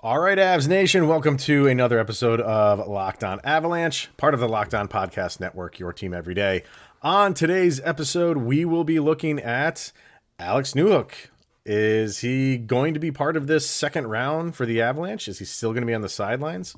All 0.00 0.20
right, 0.20 0.36
Avs 0.36 0.68
Nation, 0.68 1.08
welcome 1.08 1.38
to 1.38 1.68
another 1.68 1.98
episode 1.98 2.38
of 2.42 2.86
Locked 2.86 3.24
On 3.24 3.40
Avalanche, 3.42 4.10
part 4.18 4.34
of 4.34 4.40
the 4.40 4.48
Locked 4.48 4.74
On 4.74 4.88
Podcast 4.88 5.40
Network, 5.40 5.78
your 5.78 5.94
team 5.94 6.12
every 6.12 6.34
day. 6.34 6.64
On 7.00 7.32
today's 7.32 7.80
episode, 7.80 8.36
we 8.36 8.66
will 8.66 8.84
be 8.84 9.00
looking 9.00 9.40
at 9.40 9.92
Alex 10.38 10.74
Newhook. 10.74 11.12
Is 11.64 12.18
he 12.18 12.58
going 12.58 12.92
to 12.92 13.00
be 13.00 13.10
part 13.10 13.38
of 13.38 13.46
this 13.46 13.68
second 13.68 14.08
round 14.08 14.54
for 14.54 14.66
the 14.66 14.82
Avalanche? 14.82 15.28
Is 15.28 15.38
he 15.38 15.46
still 15.46 15.72
going 15.72 15.80
to 15.80 15.86
be 15.86 15.94
on 15.94 16.02
the 16.02 16.10
sidelines? 16.10 16.76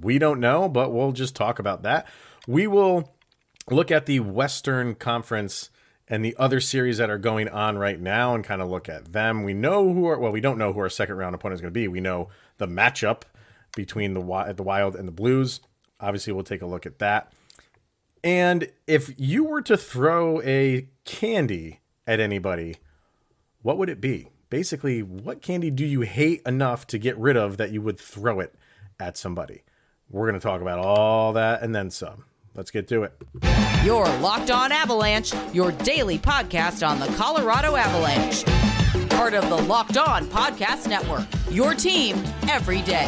We 0.00 0.20
don't 0.20 0.38
know, 0.38 0.68
but 0.68 0.92
we'll 0.92 1.12
just 1.12 1.34
talk 1.34 1.58
about 1.58 1.82
that. 1.82 2.06
We 2.46 2.68
will 2.68 3.12
look 3.68 3.90
at 3.90 4.06
the 4.06 4.20
Western 4.20 4.94
Conference 4.94 5.68
and 6.08 6.24
the 6.24 6.36
other 6.38 6.60
series 6.60 6.98
that 6.98 7.10
are 7.10 7.18
going 7.18 7.48
on 7.48 7.78
right 7.78 7.98
now 7.98 8.34
and 8.34 8.44
kind 8.44 8.60
of 8.60 8.68
look 8.68 8.88
at 8.88 9.12
them. 9.12 9.44
We 9.44 9.54
know 9.54 9.92
who 9.92 10.06
are 10.06 10.18
well, 10.18 10.30
we 10.30 10.40
don't 10.40 10.58
know 10.58 10.72
who 10.72 10.80
our 10.80 10.90
second 10.90 11.16
round 11.16 11.34
opponent 11.34 11.56
is 11.56 11.60
going 11.60 11.72
to 11.72 11.80
be. 11.80 11.88
We 11.88 12.00
know 12.00 12.28
the 12.62 12.68
matchup 12.68 13.22
between 13.74 14.14
the 14.14 14.52
the 14.56 14.62
Wild 14.62 14.94
and 14.96 15.06
the 15.06 15.12
Blues. 15.12 15.60
Obviously, 16.00 16.32
we'll 16.32 16.44
take 16.44 16.62
a 16.62 16.66
look 16.66 16.86
at 16.86 17.00
that. 17.00 17.32
And 18.24 18.70
if 18.86 19.12
you 19.18 19.44
were 19.44 19.62
to 19.62 19.76
throw 19.76 20.40
a 20.42 20.88
candy 21.04 21.80
at 22.06 22.20
anybody, 22.20 22.76
what 23.62 23.78
would 23.78 23.90
it 23.90 24.00
be? 24.00 24.28
Basically, 24.48 25.02
what 25.02 25.42
candy 25.42 25.70
do 25.70 25.84
you 25.84 26.02
hate 26.02 26.42
enough 26.46 26.86
to 26.88 26.98
get 26.98 27.18
rid 27.18 27.36
of 27.36 27.56
that 27.56 27.72
you 27.72 27.82
would 27.82 27.98
throw 27.98 28.38
it 28.40 28.54
at 29.00 29.16
somebody? 29.16 29.64
We're 30.08 30.28
going 30.28 30.40
to 30.40 30.46
talk 30.46 30.60
about 30.60 30.78
all 30.78 31.32
that 31.32 31.62
and 31.62 31.74
then 31.74 31.90
some. 31.90 32.24
Let's 32.54 32.70
get 32.70 32.86
to 32.88 33.04
it. 33.04 33.14
Your 33.84 34.04
Locked 34.18 34.50
On 34.50 34.70
Avalanche, 34.70 35.32
your 35.52 35.72
daily 35.72 36.18
podcast 36.18 36.86
on 36.86 37.00
the 37.00 37.06
Colorado 37.16 37.76
Avalanche. 37.76 38.61
Part 39.22 39.34
of 39.34 39.48
the 39.48 39.56
Locked 39.68 39.96
On 39.98 40.26
Podcast 40.26 40.88
Network. 40.88 41.28
Your 41.48 41.74
team 41.74 42.16
every 42.50 42.82
day. 42.82 43.06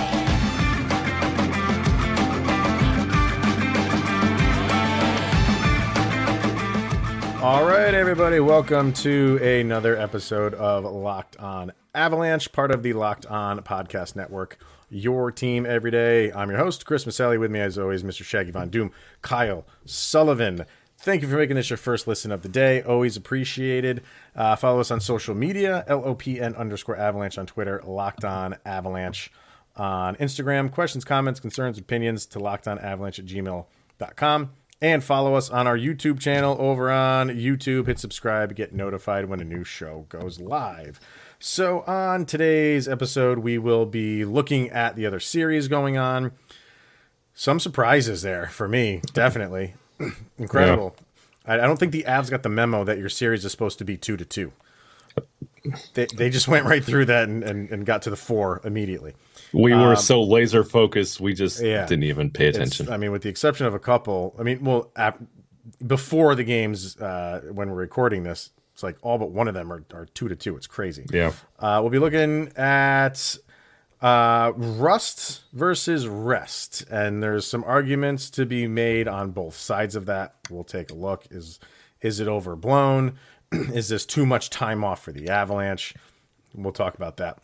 All 7.42 7.66
right, 7.66 7.92
everybody, 7.92 8.38
welcome 8.38 8.92
to 8.92 9.38
another 9.42 9.96
episode 9.96 10.54
of 10.54 10.84
Locked 10.84 11.36
On 11.38 11.72
Avalanche, 11.96 12.52
part 12.52 12.70
of 12.70 12.84
the 12.84 12.92
Locked 12.92 13.26
On 13.26 13.58
Podcast 13.62 14.14
Network. 14.14 14.58
Your 14.90 15.32
team 15.32 15.66
every 15.66 15.90
day. 15.90 16.30
I'm 16.30 16.48
your 16.48 16.60
host, 16.60 16.86
Chris 16.86 17.06
Maselli. 17.06 17.40
With 17.40 17.50
me, 17.50 17.58
as 17.58 17.76
always, 17.76 18.04
Mr. 18.04 18.22
Shaggy 18.22 18.52
Von 18.52 18.68
Doom, 18.68 18.92
Kyle 19.22 19.66
Sullivan. 19.84 20.64
Thank 21.04 21.20
you 21.20 21.28
for 21.28 21.36
making 21.36 21.56
this 21.56 21.68
your 21.68 21.76
first 21.76 22.08
listen 22.08 22.32
of 22.32 22.40
the 22.40 22.48
day. 22.48 22.80
Always 22.80 23.18
appreciated. 23.18 24.02
Uh, 24.34 24.56
follow 24.56 24.80
us 24.80 24.90
on 24.90 25.00
social 25.00 25.34
media, 25.34 25.84
LOPN 25.86 26.56
underscore 26.56 26.96
avalanche 26.96 27.36
on 27.36 27.44
Twitter, 27.44 27.82
Locked 27.84 28.24
On 28.24 28.56
Avalanche 28.64 29.30
on 29.76 30.16
Instagram. 30.16 30.72
Questions, 30.72 31.04
comments, 31.04 31.40
concerns, 31.40 31.76
opinions 31.76 32.24
to 32.24 32.38
lockedonavalanche 32.38 33.18
at 33.18 33.26
gmail.com. 33.26 34.52
And 34.80 35.04
follow 35.04 35.34
us 35.34 35.50
on 35.50 35.66
our 35.66 35.76
YouTube 35.76 36.20
channel 36.20 36.56
over 36.58 36.90
on 36.90 37.28
YouTube. 37.28 37.86
Hit 37.86 37.98
subscribe, 37.98 38.54
get 38.54 38.72
notified 38.72 39.26
when 39.26 39.40
a 39.40 39.44
new 39.44 39.62
show 39.62 40.06
goes 40.08 40.40
live. 40.40 41.00
So, 41.38 41.82
on 41.82 42.24
today's 42.24 42.88
episode, 42.88 43.40
we 43.40 43.58
will 43.58 43.84
be 43.84 44.24
looking 44.24 44.70
at 44.70 44.96
the 44.96 45.04
other 45.04 45.20
series 45.20 45.68
going 45.68 45.98
on. 45.98 46.32
Some 47.34 47.60
surprises 47.60 48.22
there 48.22 48.46
for 48.46 48.66
me, 48.66 49.02
definitely. 49.12 49.74
Incredible. 50.38 50.96
I, 51.46 51.54
I 51.54 51.58
don't 51.58 51.78
think 51.78 51.92
the 51.92 52.04
Avs 52.04 52.30
got 52.30 52.42
the 52.42 52.48
memo 52.48 52.84
that 52.84 52.98
your 52.98 53.08
series 53.08 53.44
is 53.44 53.52
supposed 53.52 53.78
to 53.78 53.84
be 53.84 53.96
two 53.96 54.16
to 54.16 54.24
two. 54.24 54.52
They, 55.94 56.06
they 56.06 56.30
just 56.30 56.46
went 56.48 56.66
right 56.66 56.84
through 56.84 57.06
that 57.06 57.28
and, 57.28 57.42
and, 57.42 57.70
and 57.70 57.86
got 57.86 58.02
to 58.02 58.10
the 58.10 58.16
four 58.16 58.60
immediately. 58.64 59.14
We 59.52 59.72
were 59.72 59.90
um, 59.90 59.96
so 59.96 60.22
laser 60.22 60.64
focused, 60.64 61.20
we 61.20 61.32
just 61.32 61.62
yeah, 61.62 61.86
didn't 61.86 62.04
even 62.04 62.30
pay 62.30 62.48
attention. 62.48 62.90
I 62.90 62.96
mean, 62.96 63.12
with 63.12 63.22
the 63.22 63.28
exception 63.28 63.66
of 63.66 63.74
a 63.74 63.78
couple, 63.78 64.34
I 64.38 64.42
mean, 64.42 64.62
well, 64.62 64.90
ap- 64.96 65.22
before 65.86 66.34
the 66.34 66.44
games, 66.44 66.96
uh, 66.98 67.42
when 67.52 67.70
we're 67.70 67.76
recording 67.76 68.24
this, 68.24 68.50
it's 68.74 68.82
like 68.82 68.96
all 69.02 69.16
but 69.16 69.30
one 69.30 69.48
of 69.48 69.54
them 69.54 69.72
are, 69.72 69.84
are 69.94 70.06
two 70.06 70.28
to 70.28 70.36
two. 70.36 70.56
It's 70.56 70.66
crazy. 70.66 71.06
Yeah. 71.10 71.32
Uh, 71.58 71.78
we'll 71.80 71.90
be 71.90 72.00
looking 72.00 72.52
at 72.56 73.36
uh, 74.00 74.52
rust 74.56 75.42
versus 75.52 76.06
rest, 76.06 76.84
and 76.90 77.22
there's 77.22 77.46
some 77.46 77.64
arguments 77.64 78.30
to 78.30 78.44
be 78.46 78.66
made 78.66 79.08
on 79.08 79.30
both 79.30 79.56
sides 79.56 79.96
of 79.96 80.06
that. 80.06 80.34
We'll 80.50 80.64
take 80.64 80.90
a 80.90 80.94
look. 80.94 81.26
Is 81.30 81.58
is 82.00 82.20
it 82.20 82.28
overblown? 82.28 83.16
is 83.52 83.88
this 83.88 84.04
too 84.04 84.26
much 84.26 84.50
time 84.50 84.84
off 84.84 85.02
for 85.02 85.12
the 85.12 85.28
Avalanche? 85.28 85.94
We'll 86.54 86.72
talk 86.72 86.94
about 86.94 87.16
that. 87.18 87.38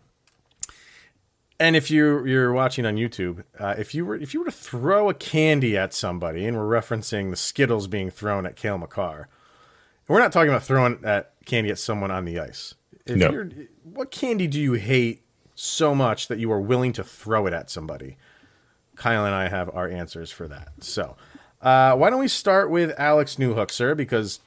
And 1.58 1.76
if 1.76 1.90
you 1.90 2.24
you're 2.24 2.52
watching 2.52 2.86
on 2.86 2.96
YouTube, 2.96 3.44
uh, 3.58 3.74
if 3.78 3.94
you 3.94 4.04
were 4.06 4.16
if 4.16 4.32
you 4.34 4.40
were 4.40 4.46
to 4.46 4.52
throw 4.52 5.08
a 5.10 5.14
candy 5.14 5.76
at 5.76 5.92
somebody, 5.92 6.46
and 6.46 6.56
we're 6.56 6.64
referencing 6.80 7.30
the 7.30 7.36
Skittles 7.36 7.86
being 7.86 8.10
thrown 8.10 8.46
at 8.46 8.56
Cale 8.56 8.78
Makar, 8.78 9.28
we're 10.08 10.18
not 10.20 10.32
talking 10.32 10.48
about 10.50 10.62
throwing 10.62 10.98
at 11.04 11.32
candy 11.44 11.70
at 11.70 11.78
someone 11.78 12.10
on 12.10 12.24
the 12.24 12.38
ice. 12.38 12.74
If 13.06 13.16
No. 13.16 13.30
you're, 13.30 13.48
what 13.82 14.10
candy 14.10 14.46
do 14.46 14.60
you 14.60 14.74
hate 14.74 15.22
so 15.60 15.94
much 15.94 16.28
that 16.28 16.38
you 16.38 16.50
are 16.52 16.60
willing 16.60 16.92
to 16.94 17.04
throw 17.04 17.46
it 17.46 17.52
at 17.52 17.70
somebody? 17.70 18.16
Kyle 18.96 19.24
and 19.24 19.34
I 19.34 19.48
have 19.48 19.70
our 19.74 19.88
answers 19.88 20.30
for 20.30 20.48
that. 20.48 20.68
So, 20.80 21.16
uh, 21.62 21.94
why 21.96 22.10
don't 22.10 22.20
we 22.20 22.28
start 22.28 22.70
with 22.70 22.92
Alex 22.98 23.36
Newhook, 23.36 23.70
sir? 23.70 23.94
Because 23.94 24.40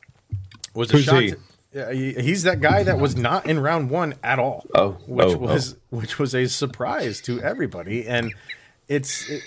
was 0.73 0.89
a 0.89 0.93
Who's 0.93 1.05
shot. 1.05 1.21
he? 1.21 1.31
to- 1.31 1.37
yeah, 1.71 1.91
he- 1.91 2.13
he's 2.13 2.43
that 2.43 2.61
guy 2.61 2.83
that 2.83 2.99
was 2.99 3.15
not 3.15 3.47
in 3.47 3.59
round 3.59 3.89
one 3.89 4.13
at 4.23 4.37
all. 4.37 4.65
Oh, 4.75 4.91
which 5.07 5.29
oh, 5.29 5.37
was 5.37 5.75
which 5.89 6.19
was 6.19 6.35
a 6.35 6.45
surprise 6.47 7.19
to 7.21 7.41
everybody, 7.41 8.07
and 8.07 8.33
it's. 8.87 9.27
It, 9.29 9.41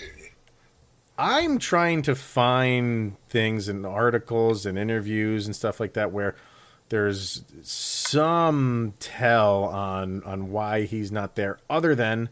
I'm 1.19 1.57
trying 1.57 2.03
to 2.03 2.15
find 2.15 3.15
things 3.29 3.69
in 3.69 3.85
articles 3.85 4.65
and 4.65 4.77
interviews 4.77 5.47
and 5.47 5.55
stuff 5.55 5.79
like 5.79 5.93
that 5.93 6.11
where 6.11 6.35
there's 6.89 7.43
some 7.63 8.93
tell 8.99 9.65
on 9.65 10.23
on 10.23 10.51
why 10.51 10.83
he's 10.83 11.11
not 11.11 11.35
there, 11.35 11.59
other 11.69 11.95
than 11.95 12.29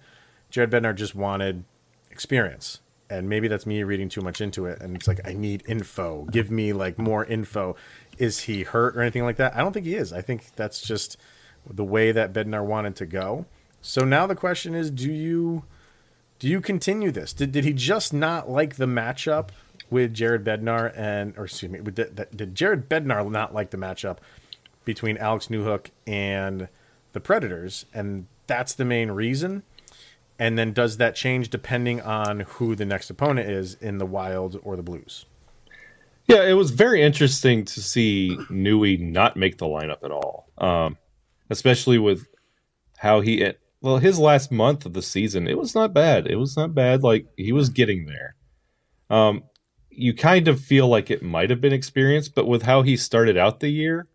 Jared 0.49 0.71
Bednar 0.71 0.95
just 0.95 1.15
wanted 1.15 1.63
experience. 2.09 2.79
And 3.07 3.29
maybe 3.29 3.47
that's 3.47 3.67
me 3.67 3.83
reading 3.83 4.09
too 4.09 4.21
much 4.21 4.41
into 4.41 4.65
it. 4.65 4.81
And 4.81 4.95
it's 4.95 5.07
like, 5.07 5.19
I 5.27 5.33
need 5.33 5.63
info. 5.67 6.23
Give 6.31 6.49
me 6.49 6.73
like 6.73 6.97
more 6.97 7.23
info. 7.23 7.75
Is 8.17 8.39
he 8.39 8.63
hurt 8.63 8.97
or 8.97 9.01
anything 9.01 9.23
like 9.23 9.35
that? 9.35 9.55
I 9.55 9.59
don't 9.59 9.73
think 9.73 9.85
he 9.85 9.95
is. 9.95 10.11
I 10.11 10.21
think 10.21 10.55
that's 10.55 10.81
just 10.81 11.17
the 11.69 11.83
way 11.83 12.11
that 12.11 12.33
Bednar 12.33 12.65
wanted 12.65 12.95
to 12.95 13.05
go. 13.05 13.45
So 13.81 14.03
now 14.03 14.25
the 14.25 14.35
question 14.35 14.73
is, 14.73 14.89
do 14.89 15.11
you 15.11 15.65
do 16.39 16.47
you 16.47 16.61
continue 16.61 17.11
this? 17.11 17.31
Did, 17.33 17.51
did 17.51 17.63
he 17.63 17.73
just 17.73 18.11
not 18.11 18.49
like 18.49 18.75
the 18.75 18.85
matchup 18.85 19.49
with 19.89 20.13
Jared 20.13 20.43
Bednar 20.43 20.91
and, 20.97 21.37
or 21.37 21.45
excuse 21.45 21.71
me, 21.71 21.79
the, 21.79 22.27
did 22.35 22.55
Jared 22.55 22.89
Bednar 22.89 23.29
not 23.29 23.53
like 23.53 23.69
the 23.69 23.77
matchup 23.77 24.17
between 24.85 25.17
Alex 25.17 25.47
Newhook 25.47 25.89
and 26.07 26.67
the 27.13 27.19
Predators, 27.19 27.85
and 27.93 28.27
that's 28.47 28.73
the 28.73 28.85
main 28.85 29.11
reason? 29.11 29.63
And 30.37 30.57
then 30.57 30.73
does 30.73 30.97
that 30.97 31.15
change 31.15 31.49
depending 31.49 32.01
on 32.01 32.41
who 32.41 32.75
the 32.75 32.85
next 32.85 33.09
opponent 33.09 33.49
is 33.49 33.75
in 33.75 33.97
the 33.97 34.05
Wild 34.05 34.59
or 34.63 34.75
the 34.75 34.83
Blues? 34.83 35.25
Yeah, 36.27 36.43
it 36.43 36.53
was 36.53 36.71
very 36.71 37.01
interesting 37.01 37.65
to 37.65 37.81
see 37.81 38.37
Nui 38.49 38.97
not 38.97 39.37
make 39.37 39.57
the 39.57 39.65
lineup 39.65 40.03
at 40.03 40.11
all, 40.11 40.49
um, 40.57 40.97
especially 41.49 41.99
with 41.99 42.25
how 42.97 43.21
he. 43.21 43.53
Well, 43.81 43.99
his 43.99 44.17
last 44.17 44.51
month 44.51 44.85
of 44.85 44.93
the 44.93 45.03
season, 45.03 45.47
it 45.47 45.57
was 45.57 45.75
not 45.75 45.93
bad. 45.93 46.25
It 46.25 46.37
was 46.37 46.57
not 46.57 46.73
bad. 46.73 47.03
Like 47.03 47.27
he 47.37 47.51
was 47.51 47.69
getting 47.69 48.07
there. 48.07 48.35
Um, 49.09 49.43
you 49.91 50.15
kind 50.15 50.47
of 50.47 50.59
feel 50.59 50.87
like 50.87 51.11
it 51.11 51.21
might 51.21 51.51
have 51.51 51.61
been 51.61 51.73
experienced, 51.73 52.33
but 52.33 52.47
with 52.47 52.63
how 52.63 52.81
he 52.81 52.97
started 52.97 53.37
out 53.37 53.59
the 53.59 53.69
year, 53.69 54.07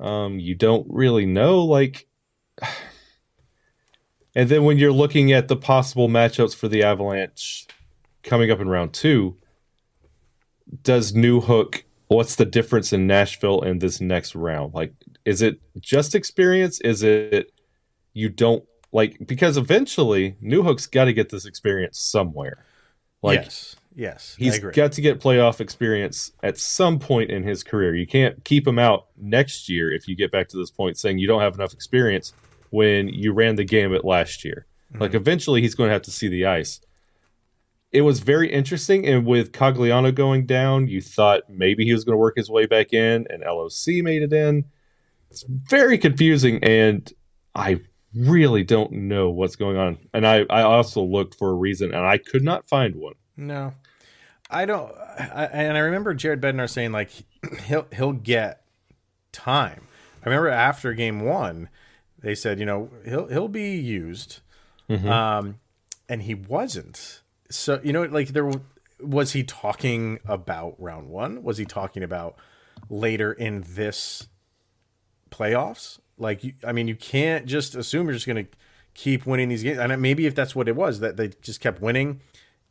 um, 0.00 0.38
you 0.38 0.54
don't 0.54 0.86
really 0.88 1.26
know. 1.26 1.64
Like, 1.64 2.06
and 4.34 4.48
then 4.48 4.64
when 4.64 4.78
you're 4.78 4.92
looking 4.92 5.32
at 5.32 5.48
the 5.48 5.56
possible 5.56 6.08
matchups 6.08 6.54
for 6.54 6.68
the 6.68 6.82
Avalanche 6.82 7.66
coming 8.22 8.50
up 8.50 8.60
in 8.60 8.68
round 8.68 8.92
two, 8.92 9.36
does 10.82 11.12
Newhook? 11.12 11.82
What's 12.08 12.36
the 12.36 12.44
difference 12.44 12.92
in 12.92 13.06
Nashville 13.06 13.62
in 13.62 13.78
this 13.78 14.00
next 14.00 14.34
round? 14.34 14.74
Like, 14.74 14.92
is 15.24 15.42
it 15.42 15.60
just 15.80 16.14
experience? 16.14 16.80
Is 16.80 17.02
it 17.02 17.50
you 18.12 18.28
don't 18.28 18.64
like 18.92 19.18
because 19.26 19.56
eventually 19.56 20.36
Newhook's 20.42 20.86
got 20.86 21.04
to 21.04 21.12
get 21.12 21.28
this 21.28 21.44
experience 21.44 21.98
somewhere. 21.98 22.64
Like, 23.22 23.42
yes, 23.42 23.76
yes, 23.94 24.34
He's 24.38 24.58
got 24.58 24.92
to 24.92 25.00
get 25.00 25.20
playoff 25.20 25.60
experience 25.60 26.32
at 26.42 26.58
some 26.58 26.98
point 26.98 27.30
in 27.30 27.42
his 27.42 27.62
career. 27.62 27.94
You 27.94 28.06
can't 28.06 28.42
keep 28.44 28.66
him 28.66 28.78
out 28.78 29.06
next 29.16 29.68
year 29.68 29.92
if 29.92 30.08
you 30.08 30.16
get 30.16 30.32
back 30.32 30.48
to 30.48 30.56
this 30.56 30.70
point 30.70 30.98
saying 30.98 31.18
you 31.18 31.26
don't 31.26 31.40
have 31.40 31.54
enough 31.54 31.72
experience 31.72 32.32
when 32.70 33.08
you 33.08 33.32
ran 33.32 33.56
the 33.56 33.64
gamut 33.64 34.04
last 34.04 34.44
year. 34.44 34.66
Mm-hmm. 34.92 35.02
Like 35.02 35.14
eventually 35.14 35.60
he's 35.60 35.74
going 35.74 35.88
to 35.88 35.92
have 35.92 36.02
to 36.02 36.10
see 36.10 36.28
the 36.28 36.46
ice. 36.46 36.80
It 37.92 38.02
was 38.02 38.18
very 38.18 38.52
interesting, 38.52 39.06
and 39.06 39.24
with 39.24 39.52
Cogliano 39.52 40.12
going 40.12 40.46
down, 40.46 40.88
you 40.88 41.00
thought 41.00 41.42
maybe 41.48 41.84
he 41.84 41.92
was 41.92 42.02
going 42.02 42.14
to 42.14 42.18
work 42.18 42.34
his 42.36 42.50
way 42.50 42.66
back 42.66 42.92
in, 42.92 43.24
and 43.30 43.44
LOC 43.46 44.02
made 44.02 44.22
it 44.22 44.32
in. 44.32 44.64
It's 45.30 45.44
very 45.48 45.96
confusing, 45.96 46.58
and 46.64 47.08
I 47.54 47.80
really 48.14 48.64
don't 48.64 48.92
know 48.92 49.30
what's 49.30 49.56
going 49.56 49.76
on. 49.76 49.98
And 50.12 50.26
I, 50.26 50.44
I 50.50 50.62
also 50.62 51.02
looked 51.02 51.34
for 51.36 51.50
a 51.50 51.54
reason 51.54 51.92
and 51.92 52.06
I 52.06 52.18
could 52.18 52.42
not 52.42 52.68
find 52.68 52.94
one. 52.96 53.14
No, 53.36 53.72
I 54.54 54.64
don't. 54.66 54.92
I, 55.18 55.48
and 55.52 55.76
I 55.76 55.80
remember 55.80 56.14
Jared 56.14 56.40
Bednar 56.40 56.68
saying 56.70 56.92
like 56.92 57.10
he'll 57.64 57.86
he'll 57.92 58.12
get 58.12 58.62
time. 59.32 59.86
I 60.24 60.28
remember 60.28 60.48
after 60.48 60.92
game 60.94 61.20
one, 61.20 61.68
they 62.20 62.34
said 62.34 62.58
you 62.58 62.66
know 62.66 62.90
he'll 63.04 63.26
he'll 63.28 63.48
be 63.48 63.76
used, 63.76 64.40
Mm-hmm. 64.88 65.08
um, 65.08 65.60
and 66.08 66.22
he 66.22 66.34
wasn't. 66.34 67.20
So 67.50 67.80
you 67.82 67.92
know 67.92 68.04
like 68.04 68.28
there 68.28 68.50
was 69.00 69.32
he 69.32 69.42
talking 69.44 70.18
about 70.24 70.76
round 70.78 71.08
one? 71.08 71.42
Was 71.42 71.58
he 71.58 71.64
talking 71.64 72.02
about 72.02 72.36
later 72.88 73.32
in 73.32 73.64
this 73.66 74.28
playoffs? 75.30 75.98
Like, 76.16 76.44
you, 76.44 76.52
I 76.66 76.72
mean, 76.72 76.86
you 76.88 76.94
can't 76.94 77.44
just 77.46 77.74
assume 77.74 78.06
you're 78.06 78.14
just 78.14 78.26
going 78.26 78.44
to 78.44 78.50
keep 78.94 79.26
winning 79.26 79.48
these 79.48 79.62
games. 79.62 79.78
And 79.78 80.00
maybe 80.00 80.26
if 80.26 80.34
that's 80.34 80.54
what 80.54 80.68
it 80.68 80.76
was, 80.76 81.00
that 81.00 81.16
they 81.16 81.28
just 81.42 81.60
kept 81.60 81.82
winning, 81.82 82.20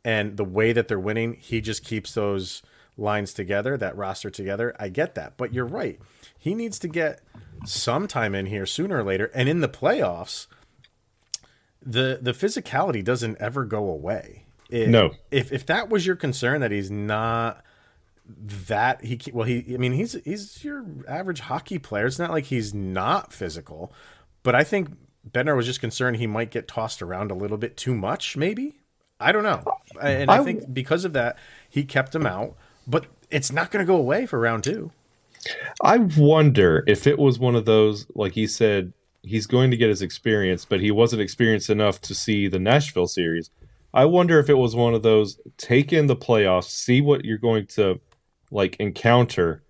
and 0.04 0.36
the 0.36 0.44
way 0.44 0.72
that 0.72 0.88
they're 0.88 0.98
winning, 1.00 1.34
he 1.40 1.60
just 1.60 1.84
keeps 1.84 2.12
those 2.14 2.62
lines 2.96 3.32
together, 3.34 3.76
that 3.78 3.96
roster 3.96 4.30
together. 4.30 4.74
I 4.78 4.88
get 4.88 5.14
that, 5.16 5.36
but 5.36 5.52
you're 5.52 5.64
right. 5.66 5.98
He 6.38 6.54
needs 6.54 6.78
to 6.80 6.88
get 6.88 7.20
some 7.64 8.06
time 8.06 8.34
in 8.34 8.46
here 8.46 8.66
sooner 8.66 8.98
or 8.98 9.02
later, 9.02 9.30
and 9.34 9.48
in 9.48 9.60
the 9.60 9.68
playoffs, 9.68 10.46
the 11.82 12.18
the 12.20 12.32
physicality 12.32 13.02
doesn't 13.04 13.38
ever 13.40 13.64
go 13.64 13.88
away. 13.88 14.44
It- 14.70 14.88
No. 14.88 15.12
if 15.30 15.52
if 15.52 15.66
that 15.66 15.88
was 15.88 16.06
your 16.06 16.16
concern 16.16 16.60
that 16.60 16.70
he's 16.70 16.90
not 16.90 17.62
that 18.68 19.04
he 19.04 19.20
well 19.32 19.46
he 19.46 19.74
I 19.74 19.76
mean 19.76 19.92
he's 19.92 20.12
he's 20.24 20.64
your 20.64 20.84
average 21.06 21.40
hockey 21.40 21.78
player. 21.78 22.06
It's 22.06 22.18
not 22.18 22.30
like 22.30 22.44
he's 22.44 22.72
not 22.72 23.32
physical, 23.32 23.92
but 24.42 24.54
I 24.54 24.64
think 24.64 24.88
Bednar 25.30 25.56
was 25.56 25.66
just 25.66 25.80
concerned 25.80 26.16
he 26.16 26.26
might 26.26 26.50
get 26.50 26.68
tossed 26.68 27.02
around 27.02 27.30
a 27.30 27.34
little 27.34 27.56
bit 27.58 27.76
too 27.76 27.94
much. 27.94 28.36
Maybe 28.36 28.78
I 29.20 29.32
don't 29.32 29.44
know, 29.44 29.62
and 30.00 30.30
I, 30.30 30.38
I- 30.38 30.44
think 30.44 30.72
because 30.72 31.04
of 31.04 31.12
that 31.14 31.38
he 31.68 31.84
kept 31.84 32.14
him 32.14 32.26
out. 32.26 32.56
But 32.86 33.06
it's 33.30 33.50
not 33.50 33.70
going 33.70 33.84
to 33.84 33.90
go 33.90 33.96
away 33.96 34.26
for 34.26 34.38
round 34.38 34.64
two. 34.64 34.92
I 35.82 35.98
wonder 35.98 36.84
if 36.86 37.06
it 37.06 37.18
was 37.18 37.38
one 37.38 37.54
of 37.54 37.64
those, 37.64 38.06
like 38.14 38.32
he 38.32 38.46
said, 38.46 38.92
he's 39.22 39.46
going 39.46 39.70
to 39.70 39.76
get 39.76 39.88
his 39.88 40.02
experience, 40.02 40.64
but 40.64 40.80
he 40.80 40.90
wasn't 40.90 41.22
experienced 41.22 41.70
enough 41.70 42.00
to 42.02 42.14
see 42.14 42.48
the 42.48 42.58
Nashville 42.58 43.06
series. 43.06 43.50
I 43.92 44.04
wonder 44.06 44.38
if 44.38 44.50
it 44.50 44.54
was 44.54 44.74
one 44.74 44.94
of 44.94 45.02
those 45.02 45.38
take 45.56 45.92
in 45.92 46.06
the 46.06 46.16
playoffs, 46.16 46.64
see 46.64 47.00
what 47.00 47.24
you're 47.24 47.38
going 47.38 47.66
to 47.68 48.00
like 48.50 48.76
encounter. 48.76 49.62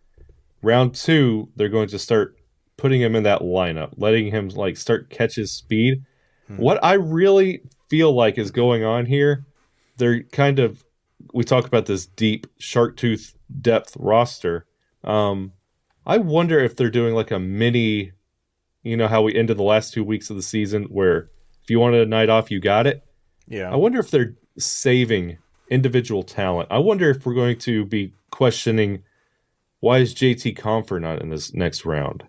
Round 0.62 0.94
two, 0.94 1.49
they're 1.56 1.69
going 1.69 1.88
to 1.88 1.99
start 1.99 2.37
putting 2.76 3.00
him 3.00 3.14
in 3.14 3.25
that 3.25 3.43
lineup, 3.43 3.93
letting 3.96 4.31
him 4.31 4.49
like 4.49 4.76
start 4.76 5.11
catch 5.11 5.37
his 5.37 5.52
speed. 5.52 6.05
Hmm. 6.49 6.56
What 6.56 6.82
I 6.82 6.94
really 6.94 7.62
feel 7.94 8.12
like 8.12 8.38
is 8.38 8.50
going 8.50 8.82
on 8.82 9.06
here, 9.06 9.46
they're 9.99 10.25
kind 10.25 10.58
of 10.58 10.85
we 11.32 11.44
talk 11.44 11.64
about 11.64 11.87
this 11.87 12.06
deep 12.06 12.49
shark 12.58 12.96
tooth 12.96 13.37
depth 13.61 13.96
roster. 14.00 14.67
Um, 15.05 15.52
I 16.05 16.19
wonder 16.19 16.58
if 16.58 16.75
they're 16.75 16.91
doing 16.91 17.14
like 17.14 17.31
a 17.31 17.38
mini, 17.38 18.11
you 18.82 18.96
know, 18.96 19.06
how 19.06 19.23
we 19.23 19.32
ended 19.37 19.58
the 19.58 19.62
last 19.62 19.94
two 19.94 20.02
weeks 20.02 20.29
of 20.29 20.35
the 20.35 20.43
season, 20.43 20.85
where 20.85 21.31
if 21.62 21.70
you 21.70 21.79
wanted 21.79 22.02
a 22.02 22.11
night 22.11 22.29
off, 22.29 22.50
you 22.50 22.58
got 22.58 22.88
it. 22.88 23.05
Yeah, 23.46 23.70
I 23.70 23.76
wonder 23.76 24.00
if 24.00 24.11
they're 24.11 24.35
saving 24.58 25.38
individual 25.70 26.25
talent. 26.25 26.69
I 26.73 26.79
wonder 26.79 27.11
if 27.11 27.25
we're 27.25 27.35
going 27.35 27.58
to 27.61 27.85
be 27.85 28.12
questioning 28.32 29.05
why 29.79 29.99
is 29.99 30.17
JT 30.17 30.58
Compher 30.58 31.00
not 31.00 31.23
in 31.23 31.31
this 31.31 31.55
next 31.55 31.85
round. 31.85 32.25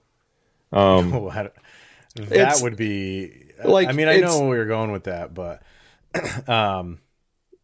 Um, 0.71 1.09
that 2.15 2.59
would 2.62 2.77
be 2.77 3.44
like, 3.63 3.87
I 3.87 3.91
mean, 3.91 4.07
I 4.07 4.17
know 4.17 4.47
where 4.47 4.57
you're 4.57 4.67
going 4.67 4.91
with 4.91 5.05
that, 5.05 5.33
but 5.33 5.61
um, 6.47 6.99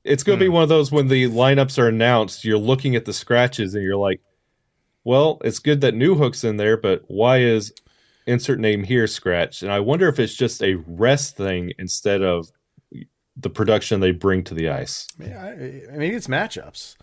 it's 0.04 0.24
going 0.24 0.40
to 0.40 0.46
be 0.46 0.50
one 0.50 0.64
of 0.64 0.70
those 0.70 0.92
when 0.92 1.08
the 1.08 1.30
lineups 1.30 1.78
are 1.78 1.88
announced, 1.88 2.44
you're 2.46 2.58
looking 2.58 2.96
at 2.96 3.06
the 3.06 3.14
scratches 3.14 3.76
and 3.76 3.84
you're 3.84 3.98
like, 3.98 4.22
well, 5.04 5.40
it's 5.44 5.60
good 5.60 5.82
that 5.82 5.96
Newhook's 5.96 6.44
in 6.44 6.58
there, 6.58 6.78
but 6.78 7.04
why 7.08 7.40
is 7.40 7.74
insert 8.28 8.60
name 8.60 8.84
here 8.84 9.08
scratched? 9.08 9.64
And 9.64 9.72
I 9.72 9.80
wonder 9.80 10.08
if 10.08 10.20
it's 10.20 10.36
just 10.36 10.62
a 10.64 10.76
rest 10.88 11.38
thing 11.38 11.74
instead 11.80 12.22
of 12.22 12.52
the 13.38 13.50
production 13.50 14.00
they 14.00 14.12
bring 14.12 14.44
to 14.46 14.54
the 14.54 14.70
ice. 14.70 15.08
Yeah, 15.20 15.44
I- 15.44 15.56
maybe 15.98 16.16
it's 16.16 16.28
matchups. 16.28 16.96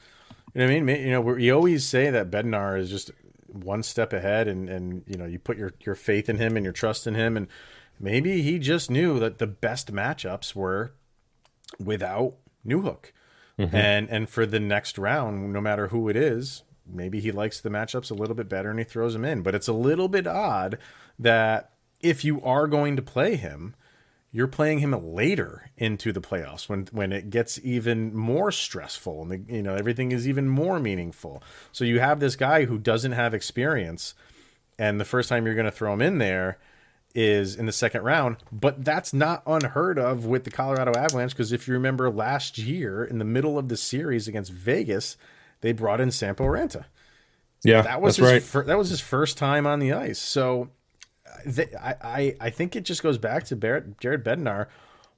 You 0.55 0.61
know 0.61 0.67
what 0.67 0.77
I 0.77 0.81
mean? 0.81 1.01
You 1.07 1.11
know, 1.11 1.21
we 1.21 1.51
always 1.51 1.85
say 1.85 2.11
that 2.11 2.31
Bednar 2.31 2.79
is 2.79 2.91
just 2.91 3.11
one 3.47 3.83
step 3.83 4.13
ahead, 4.13 4.49
and 4.49 4.69
and 4.69 5.05
you 5.07 5.17
know, 5.17 5.27
you 5.27 5.39
put 5.39 5.57
your 5.59 5.73
your 5.85 5.95
faith 5.95 6.29
in 6.29 6.37
him 6.37 6.57
and 6.57 6.65
your 6.65 6.73
trust 6.73 7.07
in 7.07 7.15
him, 7.15 7.37
and 7.37 7.49
maybe 7.99 8.43
he 8.43 8.59
just 8.59 8.91
knew 8.91 9.19
that 9.19 9.39
the 9.39 9.47
best 9.47 9.93
matchups 9.93 10.55
were 10.55 10.93
without 11.79 12.35
Newhook, 12.67 13.13
mm-hmm. 13.59 13.75
and 13.75 14.09
and 14.11 14.29
for 14.29 14.47
the 14.47 14.61
next 14.61 14.99
round, 14.99 15.53
no 15.53 15.61
matter 15.61 15.89
who 15.89 16.09
it 16.09 16.17
is, 16.17 16.63
maybe 16.87 17.21
he 17.21 17.33
likes 17.33 17.61
the 17.61 17.71
matchups 17.71 18.11
a 18.11 18.15
little 18.15 18.35
bit 18.35 18.49
better 18.49 18.71
and 18.71 18.79
he 18.79 18.85
throws 18.85 19.15
him 19.15 19.25
in. 19.25 19.43
But 19.43 19.55
it's 19.55 19.69
a 19.69 19.73
little 19.73 20.09
bit 20.09 20.27
odd 20.27 20.79
that 21.19 21.73
if 22.01 22.25
you 22.25 22.43
are 22.43 22.67
going 22.67 22.97
to 22.97 23.03
play 23.03 23.37
him 23.37 23.75
you're 24.31 24.47
playing 24.47 24.81
him 24.81 24.93
later 25.15 25.71
into 25.77 26.13
the 26.13 26.21
playoffs 26.21 26.69
when 26.69 26.87
when 26.93 27.13
it 27.13 27.31
gets 27.31 27.59
even 27.63 28.15
more 28.15 28.53
stressful 28.53 29.23
and 29.23 29.31
the, 29.31 29.55
you 29.55 29.63
know 29.63 29.75
everything 29.75 30.13
is 30.13 30.29
even 30.29 30.49
more 30.49 30.79
meaningful. 30.79 31.43
So 31.73 31.85
you 31.85 32.01
have 32.01 32.21
this 32.21 32.37
guy 32.37 32.67
who 32.67 32.79
doesn't 32.79 33.13
have 33.13 33.33
experience, 33.33 34.15
and 34.79 35.01
the 35.01 35.07
first 35.07 35.29
time 35.29 35.47
you're 35.47 35.55
going 35.55 35.65
to 35.65 35.73
throw 35.73 35.93
him 35.93 36.03
in 36.03 36.19
there 36.19 36.59
is 37.15 37.57
in 37.57 37.67
the 37.67 37.73
second 37.73 38.03
round. 38.03 38.37
But 38.53 38.85
that's 38.85 39.13
not 39.13 39.43
unheard 39.47 39.99
of 39.99 40.27
with 40.27 40.45
the 40.45 40.51
Colorado 40.51 40.93
Avalanche 40.99 41.33
because 41.33 41.53
if 41.53 41.67
you 41.67 41.75
remember 41.75 42.11
last 42.11 42.59
year 42.59 43.05
in 43.05 43.19
the 43.19 43.25
middle 43.25 43.59
of 43.59 43.69
the 43.69 43.77
series 43.77 44.29
against 44.29 44.53
Vegas, 44.53 45.17
they 45.61 45.73
brought 45.73 46.01
in 46.01 46.11
Sampo 46.11 46.45
Ranta 46.45 46.85
Yeah, 47.65 47.83
that 47.83 48.01
was 48.01 48.17
his 48.17 48.27
right. 48.27 48.43
fir- 48.43 48.65
that 48.65 48.79
was 48.79 48.91
his 48.91 49.01
first 49.01 49.37
time 49.39 49.67
on 49.67 49.79
the 49.81 49.93
ice. 49.93 50.19
So 50.19 50.71
uh, 51.27 51.51
th- 51.51 51.75
I, 51.75 51.95
I 52.03 52.37
I 52.41 52.51
think 52.51 52.77
it 52.77 52.85
just 52.85 53.03
goes 53.03 53.19
back 53.19 53.45
to 53.45 53.57
Barrett, 53.57 53.99
Jared 54.01 54.25
Bednar. 54.25 54.67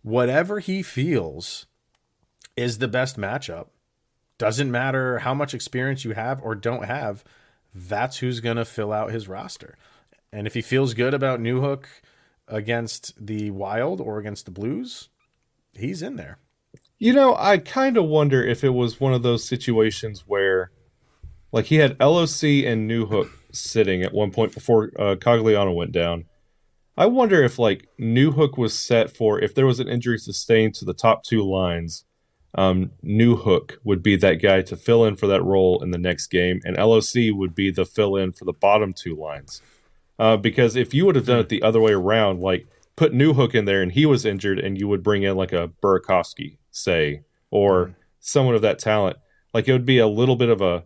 Whatever 0.03 0.61
he 0.61 0.83
feels 0.83 1.67
is 2.57 2.79
the 2.79 2.89
best 2.89 3.19
matchup. 3.19 3.67
Doesn't 4.39 4.71
matter 4.71 5.19
how 5.19 5.35
much 5.35 5.53
experience 5.53 6.05
you 6.05 6.13
have 6.13 6.41
or 6.43 6.55
don't 6.55 6.85
have. 6.87 7.23
That's 7.75 8.19
who's 8.19 8.41
going 8.41 8.57
to 8.57 8.65
fill 8.65 8.91
out 8.93 9.13
his 9.13 9.29
roster. 9.29 9.77
And 10.33 10.47
if 10.47 10.55
he 10.55 10.63
feels 10.63 10.95
good 10.95 11.15
about 11.15 11.41
Newhook 11.41 11.85
against 12.47 13.15
the 13.25 13.51
Wild 13.51 14.01
or 14.01 14.19
against 14.19 14.45
the 14.45 14.51
Blues, 14.51 15.09
he's 15.75 16.03
in 16.03 16.17
there. 16.17 16.39
You 16.99 17.13
know, 17.13 17.35
I 17.37 17.59
kind 17.59 17.97
of 17.97 18.05
wonder 18.05 18.45
if 18.45 18.63
it 18.63 18.71
was 18.71 19.01
one 19.01 19.15
of 19.15 19.23
those 19.23 19.43
situations 19.43 20.25
where, 20.27 20.71
like, 21.51 21.65
he 21.65 21.77
had 21.77 21.99
LOC 21.99 22.43
and 22.65 22.89
Newhook 22.89 23.31
sitting 23.53 24.03
at 24.03 24.13
one 24.13 24.31
point 24.31 24.55
before 24.55 24.93
uh, 24.99 25.17
Cogliano 25.17 25.75
went 25.75 25.93
down. 25.93 26.27
I 26.97 27.07
wonder 27.07 27.43
if, 27.43 27.59
like, 27.59 27.89
Newhook 27.99 28.59
was 28.59 28.79
set 28.79 29.17
for 29.17 29.41
if 29.41 29.55
there 29.55 29.67
was 29.67 29.81
an 29.81 29.89
injury 29.89 30.19
sustained 30.19 30.75
to 30.75 30.85
the 30.85 30.93
top 30.93 31.25
two 31.25 31.43
lines, 31.43 32.05
um, 32.55 32.91
Newhook 33.03 33.77
would 33.85 34.03
be 34.03 34.17
that 34.17 34.35
guy 34.35 34.61
to 34.63 34.77
fill 34.77 35.05
in 35.05 35.17
for 35.17 35.27
that 35.29 35.43
role 35.43 35.83
in 35.83 35.93
the 35.93 35.99
next 35.99 36.27
game, 36.27 36.61
and 36.65 36.77
LOC 36.77 37.33
would 37.33 37.55
be 37.55 37.71
the 37.71 37.87
fill 37.87 38.17
in 38.17 38.33
for 38.33 38.45
the 38.45 38.53
bottom 38.53 38.93
two 38.93 39.17
lines. 39.17 39.63
Uh, 40.21 40.37
because 40.37 40.77
if 40.77 40.93
you 40.93 41.07
would 41.07 41.17
have 41.17 41.25
done 41.25 41.39
it 41.39 41.45
hmm. 41.45 41.49
the 41.49 41.63
other 41.63 41.81
way 41.81 41.93
around, 41.93 42.41
like 42.41 42.69
put 42.95 43.15
Newhook 43.15 43.55
in 43.55 43.65
there 43.65 43.83
and 43.83 43.91
he 43.91 44.05
was 44.05 44.27
injured, 44.27 44.59
and 44.59 44.79
you 44.79 44.87
would 44.87 45.03
bring 45.03 45.23
in 45.23 45.35
like 45.35 45.53
a 45.53 45.71
Burakovsky, 45.83 46.59
say, 46.71 47.23
or 47.51 47.87
hmm. 47.87 47.93
someone 48.21 48.55
of 48.55 48.63
that 48.63 48.79
talent, 48.79 49.17
like 49.55 49.67
it 49.67 49.73
would 49.73 49.87
be 49.87 49.99
a 49.99 50.07
little 50.07 50.37
bit 50.37 50.51
of 50.51 50.61
a 50.61 50.85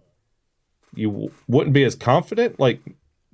you 0.95 1.11
w- 1.11 1.31
wouldn't 1.49 1.75
be 1.75 1.83
as 1.83 1.97
confident. 1.97 2.61
Like 2.61 2.81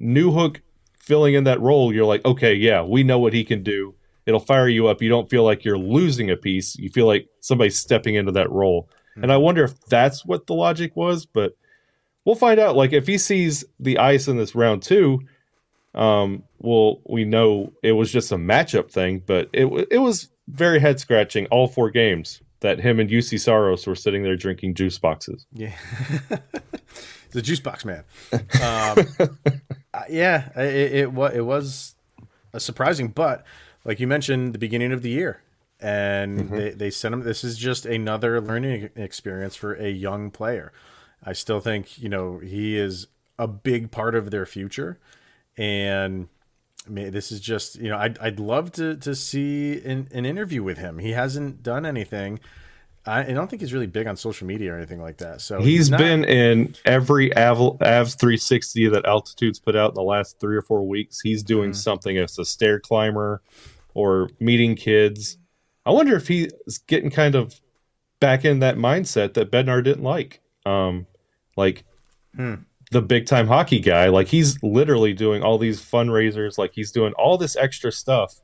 Newhook 0.00 0.60
filling 0.98 1.34
in 1.34 1.44
that 1.44 1.60
role, 1.60 1.92
you're 1.92 2.06
like, 2.06 2.24
okay, 2.24 2.54
yeah, 2.54 2.82
we 2.82 3.02
know 3.02 3.18
what 3.18 3.34
he 3.34 3.44
can 3.44 3.62
do. 3.62 3.94
It'll 4.24 4.40
fire 4.40 4.68
you 4.68 4.86
up. 4.86 5.02
You 5.02 5.10
don't 5.10 5.28
feel 5.28 5.44
like 5.44 5.66
you're 5.66 5.78
losing 5.78 6.30
a 6.30 6.36
piece. 6.36 6.76
You 6.76 6.88
feel 6.88 7.06
like 7.06 7.28
somebody's 7.40 7.78
stepping 7.78 8.14
into 8.14 8.32
that 8.32 8.50
role. 8.50 8.88
Hmm. 9.16 9.24
And 9.24 9.32
I 9.32 9.36
wonder 9.36 9.64
if 9.64 9.78
that's 9.86 10.24
what 10.24 10.46
the 10.46 10.54
logic 10.54 10.96
was, 10.96 11.26
but 11.26 11.52
we'll 12.24 12.36
find 12.36 12.58
out. 12.58 12.74
Like 12.74 12.94
if 12.94 13.06
he 13.06 13.18
sees 13.18 13.64
the 13.78 13.98
ice 13.98 14.28
in 14.28 14.38
this 14.38 14.54
round 14.54 14.82
two, 14.82 15.20
um, 15.94 16.44
well, 16.58 17.00
we 17.06 17.24
know 17.24 17.72
it 17.82 17.92
was 17.92 18.12
just 18.12 18.32
a 18.32 18.36
matchup 18.36 18.90
thing, 18.90 19.22
but 19.26 19.50
it 19.52 19.66
it 19.90 19.98
was 19.98 20.28
very 20.48 20.78
head 20.80 21.00
scratching 21.00 21.46
all 21.46 21.66
four 21.66 21.90
games 21.90 22.42
that 22.60 22.78
him 22.78 23.00
and 23.00 23.08
Juuse 23.08 23.38
Saros 23.40 23.86
were 23.86 23.94
sitting 23.94 24.22
there 24.22 24.36
drinking 24.36 24.74
juice 24.74 24.98
boxes. 24.98 25.46
Yeah, 25.52 25.74
the 27.30 27.42
juice 27.42 27.60
box 27.60 27.84
man. 27.84 28.04
Um, 28.32 29.06
yeah, 30.10 30.50
it, 30.56 30.92
it 30.92 31.12
was 31.12 31.34
it 31.34 31.42
was 31.42 31.94
a 32.52 32.60
surprising, 32.60 33.08
but 33.08 33.44
like 33.84 34.00
you 34.00 34.06
mentioned, 34.06 34.54
the 34.54 34.58
beginning 34.58 34.92
of 34.92 35.02
the 35.02 35.10
year, 35.10 35.42
and 35.80 36.50
they 36.50 36.70
they 36.70 36.90
sent 36.90 37.14
him. 37.14 37.22
This 37.22 37.42
is 37.42 37.58
just 37.58 37.86
another 37.86 38.40
learning 38.40 38.90
experience 38.94 39.56
for 39.56 39.74
a 39.74 39.88
young 39.88 40.30
player. 40.30 40.72
I 41.24 41.32
still 41.32 41.60
think 41.60 41.98
you 41.98 42.08
know 42.08 42.38
he 42.38 42.78
is 42.78 43.08
a 43.38 43.48
big 43.48 43.90
part 43.90 44.14
of 44.14 44.30
their 44.30 44.46
future, 44.46 44.98
and 45.60 46.28
this 46.88 47.30
is 47.30 47.40
just 47.40 47.76
you 47.76 47.88
know 47.90 47.98
I'd 47.98 48.18
I'd 48.18 48.40
love 48.40 48.72
to 48.72 48.96
to 48.96 49.14
see 49.14 49.80
an, 49.84 50.08
an 50.12 50.24
interview 50.26 50.62
with 50.62 50.78
him. 50.78 50.98
He 50.98 51.10
hasn't 51.12 51.62
done 51.62 51.84
anything. 51.86 52.40
I, 53.06 53.20
I 53.20 53.32
don't 53.32 53.48
think 53.48 53.62
he's 53.62 53.72
really 53.72 53.86
big 53.86 54.06
on 54.06 54.16
social 54.16 54.46
media 54.46 54.74
or 54.74 54.76
anything 54.76 55.00
like 55.00 55.18
that. 55.18 55.40
So 55.40 55.60
he's 55.62 55.88
not- 55.90 55.98
been 55.98 56.22
in 56.24 56.74
every 56.84 57.34
Av- 57.36 57.78
Avs 57.78 58.18
360 58.18 58.88
that 58.90 59.06
Altitude's 59.06 59.58
put 59.58 59.74
out 59.74 59.90
in 59.92 59.94
the 59.94 60.02
last 60.02 60.38
three 60.38 60.54
or 60.56 60.60
four 60.62 60.86
weeks. 60.86 61.18
He's 61.20 61.42
doing 61.42 61.70
Mhm. 61.70 61.76
something 61.76 62.18
as 62.18 62.38
a 62.38 62.44
stair 62.44 62.78
climber 62.78 63.40
or 63.94 64.28
meeting 64.38 64.74
kids. 64.74 65.38
I 65.86 65.92
wonder 65.92 66.14
if 66.14 66.28
he's 66.28 66.52
getting 66.88 67.10
kind 67.10 67.34
of 67.34 67.58
back 68.20 68.44
in 68.44 68.58
that 68.60 68.76
mindset 68.76 69.32
that 69.34 69.50
Bednar 69.50 69.82
didn't 69.82 70.04
like. 70.04 70.40
Um, 70.66 71.06
like 71.56 71.84
Hmm. 72.36 72.54
The 72.90 73.02
big 73.02 73.26
time 73.26 73.46
hockey 73.46 73.80
guy. 73.80 74.08
Like 74.08 74.28
he's 74.28 74.62
literally 74.62 75.12
doing 75.12 75.42
all 75.42 75.58
these 75.58 75.80
fundraisers. 75.80 76.58
Like 76.58 76.72
he's 76.74 76.92
doing 76.92 77.12
all 77.14 77.38
this 77.38 77.56
extra 77.56 77.92
stuff. 77.92 78.40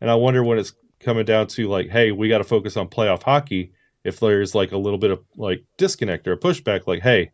And 0.00 0.10
I 0.10 0.14
wonder 0.14 0.42
when 0.42 0.58
it's 0.58 0.72
coming 0.98 1.24
down 1.24 1.46
to 1.48 1.68
like, 1.68 1.88
hey, 1.88 2.12
we 2.12 2.28
got 2.28 2.38
to 2.38 2.44
focus 2.44 2.76
on 2.76 2.88
playoff 2.88 3.22
hockey. 3.22 3.72
If 4.02 4.20
there's 4.20 4.54
like 4.54 4.72
a 4.72 4.78
little 4.78 4.98
bit 4.98 5.10
of 5.10 5.20
like 5.36 5.62
disconnect 5.76 6.26
or 6.26 6.36
pushback, 6.36 6.86
like, 6.86 7.02
hey, 7.02 7.32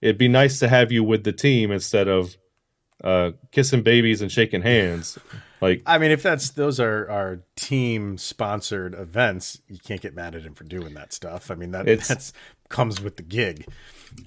it'd 0.00 0.18
be 0.18 0.28
nice 0.28 0.60
to 0.60 0.68
have 0.68 0.92
you 0.92 1.02
with 1.02 1.24
the 1.24 1.32
team 1.32 1.72
instead 1.72 2.06
of 2.06 2.36
uh, 3.02 3.32
kissing 3.50 3.82
babies 3.82 4.22
and 4.22 4.30
shaking 4.30 4.62
hands. 4.62 5.18
Like, 5.60 5.82
I 5.86 5.98
mean, 5.98 6.10
if 6.10 6.22
that's 6.22 6.50
those 6.50 6.78
are 6.78 7.10
our 7.10 7.40
team 7.56 8.16
sponsored 8.16 8.94
events, 8.94 9.60
you 9.68 9.78
can't 9.78 10.00
get 10.00 10.14
mad 10.14 10.34
at 10.34 10.42
him 10.42 10.54
for 10.54 10.64
doing 10.64 10.94
that 10.94 11.12
stuff. 11.12 11.50
I 11.50 11.54
mean, 11.54 11.72
that 11.72 11.86
that's 11.86 12.32
comes 12.68 13.00
with 13.00 13.16
the 13.16 13.22
gig. 13.22 13.66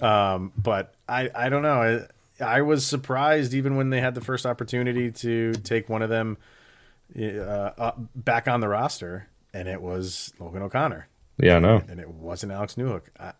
Um, 0.00 0.52
but 0.56 0.94
I 1.08 1.30
I 1.34 1.48
don't 1.48 1.62
know. 1.62 2.08
I, 2.40 2.44
I 2.44 2.62
was 2.62 2.86
surprised 2.86 3.54
even 3.54 3.76
when 3.76 3.90
they 3.90 4.00
had 4.00 4.14
the 4.14 4.20
first 4.20 4.46
opportunity 4.46 5.10
to 5.10 5.52
take 5.52 5.88
one 5.88 6.02
of 6.02 6.10
them 6.10 6.36
uh, 7.18 7.92
back 8.14 8.48
on 8.48 8.60
the 8.60 8.68
roster, 8.68 9.28
and 9.54 9.68
it 9.68 9.80
was 9.80 10.32
Logan 10.38 10.62
O'Connor, 10.62 11.08
yeah, 11.38 11.58
no, 11.58 11.82
and 11.88 12.00
it 12.00 12.08
wasn't 12.08 12.52
Alex 12.52 12.74
Newhook. 12.74 13.02
I, 13.18 13.32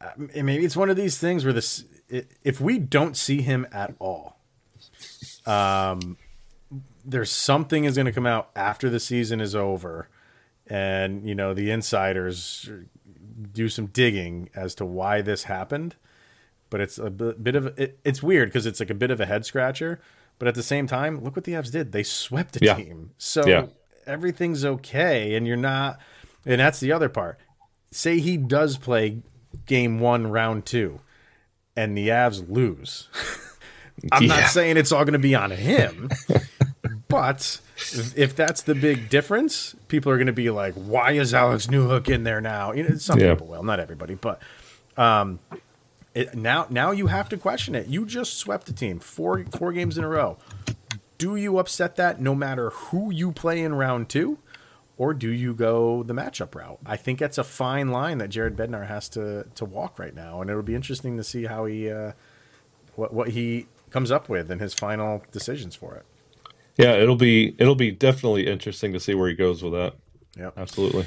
I, 0.00 0.12
maybe 0.16 0.64
it's 0.64 0.76
one 0.76 0.90
of 0.90 0.96
these 0.96 1.18
things 1.18 1.44
where 1.44 1.52
this 1.52 1.84
if 2.08 2.60
we 2.60 2.78
don't 2.78 3.16
see 3.16 3.40
him 3.42 3.66
at 3.72 3.94
all, 3.98 4.38
um, 5.46 6.16
there's 7.06 7.30
something 7.30 7.84
is 7.84 7.94
going 7.94 8.06
to 8.06 8.12
come 8.12 8.26
out 8.26 8.50
after 8.56 8.90
the 8.90 9.00
season 9.00 9.40
is 9.40 9.54
over, 9.54 10.08
and 10.66 11.26
you 11.28 11.34
know 11.34 11.54
the 11.54 11.70
insiders 11.70 12.68
do 13.52 13.68
some 13.68 13.86
digging 13.86 14.48
as 14.54 14.74
to 14.76 14.84
why 14.84 15.22
this 15.22 15.44
happened. 15.44 15.94
But 16.68 16.80
it's 16.80 16.98
a 16.98 17.10
bit 17.10 17.54
of 17.54 17.78
it, 17.78 17.98
it's 18.04 18.22
weird 18.22 18.48
because 18.48 18.66
it's 18.66 18.80
like 18.80 18.90
a 18.90 18.94
bit 18.94 19.10
of 19.10 19.20
a 19.20 19.26
head 19.26 19.44
scratcher. 19.46 20.00
But 20.38 20.48
at 20.48 20.54
the 20.54 20.62
same 20.62 20.86
time, 20.86 21.22
look 21.24 21.34
what 21.36 21.44
the 21.44 21.52
Avs 21.52 21.70
did. 21.72 21.92
They 21.92 22.02
swept 22.02 22.56
a 22.60 22.64
Yeah. 22.64 22.74
team, 22.74 23.12
so 23.18 23.46
Yeah. 23.46 23.66
everything's 24.06 24.64
okay, 24.64 25.34
and 25.34 25.46
you're 25.46 25.56
not. 25.56 25.98
And 26.44 26.60
that's 26.60 26.80
the 26.80 26.92
other 26.92 27.08
part. 27.08 27.38
Say 27.92 28.18
he 28.18 28.36
does 28.36 28.76
play 28.76 29.22
game 29.64 29.98
one, 30.00 30.26
round 30.26 30.66
two, 30.66 31.00
and 31.76 31.96
the 31.96 32.08
Avs 32.08 32.44
lose. 32.50 33.08
I'm 34.12 34.24
Yeah. 34.24 34.28
not 34.40 34.50
saying 34.50 34.76
it's 34.76 34.92
all 34.92 35.04
going 35.04 35.14
to 35.14 35.18
be 35.18 35.34
on 35.34 35.50
him, 35.52 36.10
but 37.08 37.60
if, 37.76 38.34
that's 38.34 38.62
the 38.62 38.74
big 38.74 39.08
difference, 39.08 39.74
people 39.88 40.10
are 40.12 40.16
going 40.16 40.26
to 40.26 40.32
be 40.32 40.50
like, 40.50 40.74
"Why 40.74 41.12
is 41.12 41.32
Alex 41.34 41.66
Newhook 41.68 42.08
in 42.08 42.24
there 42.24 42.40
now?" 42.40 42.72
You 42.72 42.82
know, 42.88 42.96
some 42.96 43.18
Yeah. 43.20 43.34
people 43.34 43.46
will, 43.48 43.62
not 43.62 43.78
everybody, 43.80 44.14
but 44.14 44.40
um, 44.96 45.38
it, 46.14 46.34
now 46.34 46.66
now 46.70 46.90
you 46.90 47.06
have 47.06 47.28
to 47.30 47.36
question 47.36 47.74
it. 47.74 47.86
You 47.86 48.06
just 48.06 48.34
swept 48.34 48.68
a 48.68 48.72
team 48.72 48.98
four 48.98 49.44
four 49.56 49.72
games 49.72 49.96
in 49.98 50.04
a 50.04 50.08
row. 50.08 50.38
Do 51.18 51.36
you 51.36 51.58
upset 51.58 51.96
that 51.96 52.20
no 52.20 52.34
matter 52.34 52.70
who 52.70 53.10
you 53.12 53.32
play 53.32 53.62
in 53.62 53.74
round 53.74 54.08
two, 54.08 54.38
or 54.98 55.14
do 55.14 55.30
you 55.30 55.54
go 55.54 56.02
the 56.02 56.12
matchup 56.14 56.54
route? 56.54 56.78
I 56.84 56.96
think 56.96 57.18
that's 57.18 57.38
a 57.38 57.44
fine 57.44 57.90
line 57.90 58.18
that 58.18 58.28
Jared 58.28 58.56
Bednar 58.56 58.86
has 58.88 59.08
to 59.10 59.46
to 59.54 59.64
walk 59.64 59.98
right 59.98 60.14
now, 60.14 60.40
and 60.40 60.50
it'll 60.50 60.62
be 60.62 60.74
interesting 60.74 61.16
to 61.18 61.24
see 61.24 61.44
how 61.44 61.66
he 61.66 61.90
uh, 61.90 62.12
what 62.96 63.12
what 63.14 63.28
he 63.28 63.66
comes 63.90 64.10
up 64.10 64.28
with 64.28 64.50
and 64.50 64.60
his 64.60 64.74
final 64.74 65.22
decisions 65.32 65.76
for 65.76 65.94
it. 65.94 66.04
Yeah, 66.76 66.94
it'll 66.94 67.16
be 67.16 67.54
it'll 67.58 67.74
be 67.74 67.90
definitely 67.90 68.46
interesting 68.46 68.92
to 68.92 69.00
see 69.00 69.14
where 69.14 69.28
he 69.28 69.34
goes 69.34 69.62
with 69.62 69.72
that. 69.72 69.94
Yeah, 70.36 70.50
Absolutely. 70.56 71.06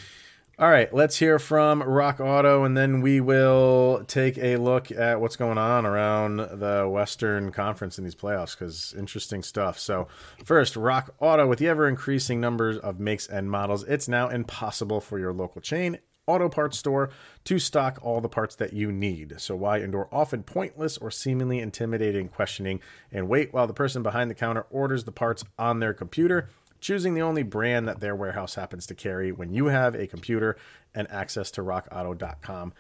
All 0.60 0.70
right, 0.70 0.94
let's 0.94 1.18
hear 1.18 1.40
from 1.40 1.82
Rock 1.82 2.20
Auto, 2.20 2.66
and 2.66 2.76
then 2.76 3.00
we 3.00 3.22
will 3.22 4.04
take 4.08 4.38
a 4.38 4.58
look 4.58 4.92
at 4.92 5.22
what's 5.22 5.38
going 5.38 5.58
on 5.58 5.86
around 5.86 6.36
the 6.36 6.86
Western 6.92 7.54
Conference 7.54 7.98
in 7.98 8.04
these 8.04 8.14
playoffs 8.14 8.60
because 8.60 8.94
interesting 8.98 9.42
stuff. 9.42 9.80
So, 9.80 10.10
first, 10.44 10.76
Rock 10.76 11.16
Auto, 11.20 11.48
with 11.48 11.60
the 11.60 11.70
ever 11.70 11.88
increasing 11.88 12.42
numbers 12.42 12.78
of 12.78 13.00
makes 13.00 13.26
and 13.26 13.50
models, 13.50 13.86
it's 13.86 14.10
now 14.10 14.28
impossible 14.28 15.00
for 15.00 15.18
your 15.18 15.32
local 15.32 15.62
chain 15.62 15.98
auto 16.30 16.50
parts 16.50 16.78
store 16.78 17.10
to 17.46 17.60
stock 17.60 18.00
all 18.02 18.22
the 18.22 18.30
parts 18.30 18.56
that 18.56 18.74
you 18.74 18.92
need. 18.92 19.36
So, 19.38 19.56
why 19.56 19.80
endure 19.80 20.08
often 20.12 20.44
pointless 20.44 20.98
or 20.98 21.10
seemingly 21.10 21.60
intimidating 21.60 22.30
questioning 22.30 22.80
and 23.12 23.28
wait 23.28 23.54
while 23.54 23.68
the 23.68 23.74
person 23.74 24.04
behind 24.04 24.30
the 24.30 24.36
counter 24.36 24.66
orders 24.70 25.04
the 25.04 25.12
parts 25.12 25.44
on 25.58 25.80
their 25.80 25.94
computer? 25.94 26.50
choosing 26.82 27.14
the 27.14 27.22
only 27.22 27.44
brand 27.44 27.90
that 27.90 28.00
their 28.00 28.16
warehouse 28.16 28.56
happens 28.56 28.88
to 28.88 28.96
carry 28.96 29.34
when 29.34 29.54
you 29.54 29.66
have 29.66 29.96
a 29.96 30.08
computer 30.08 30.56
and 30.96 31.12
access 31.12 31.52
to 31.52 31.62
rockauto.com 31.62 32.74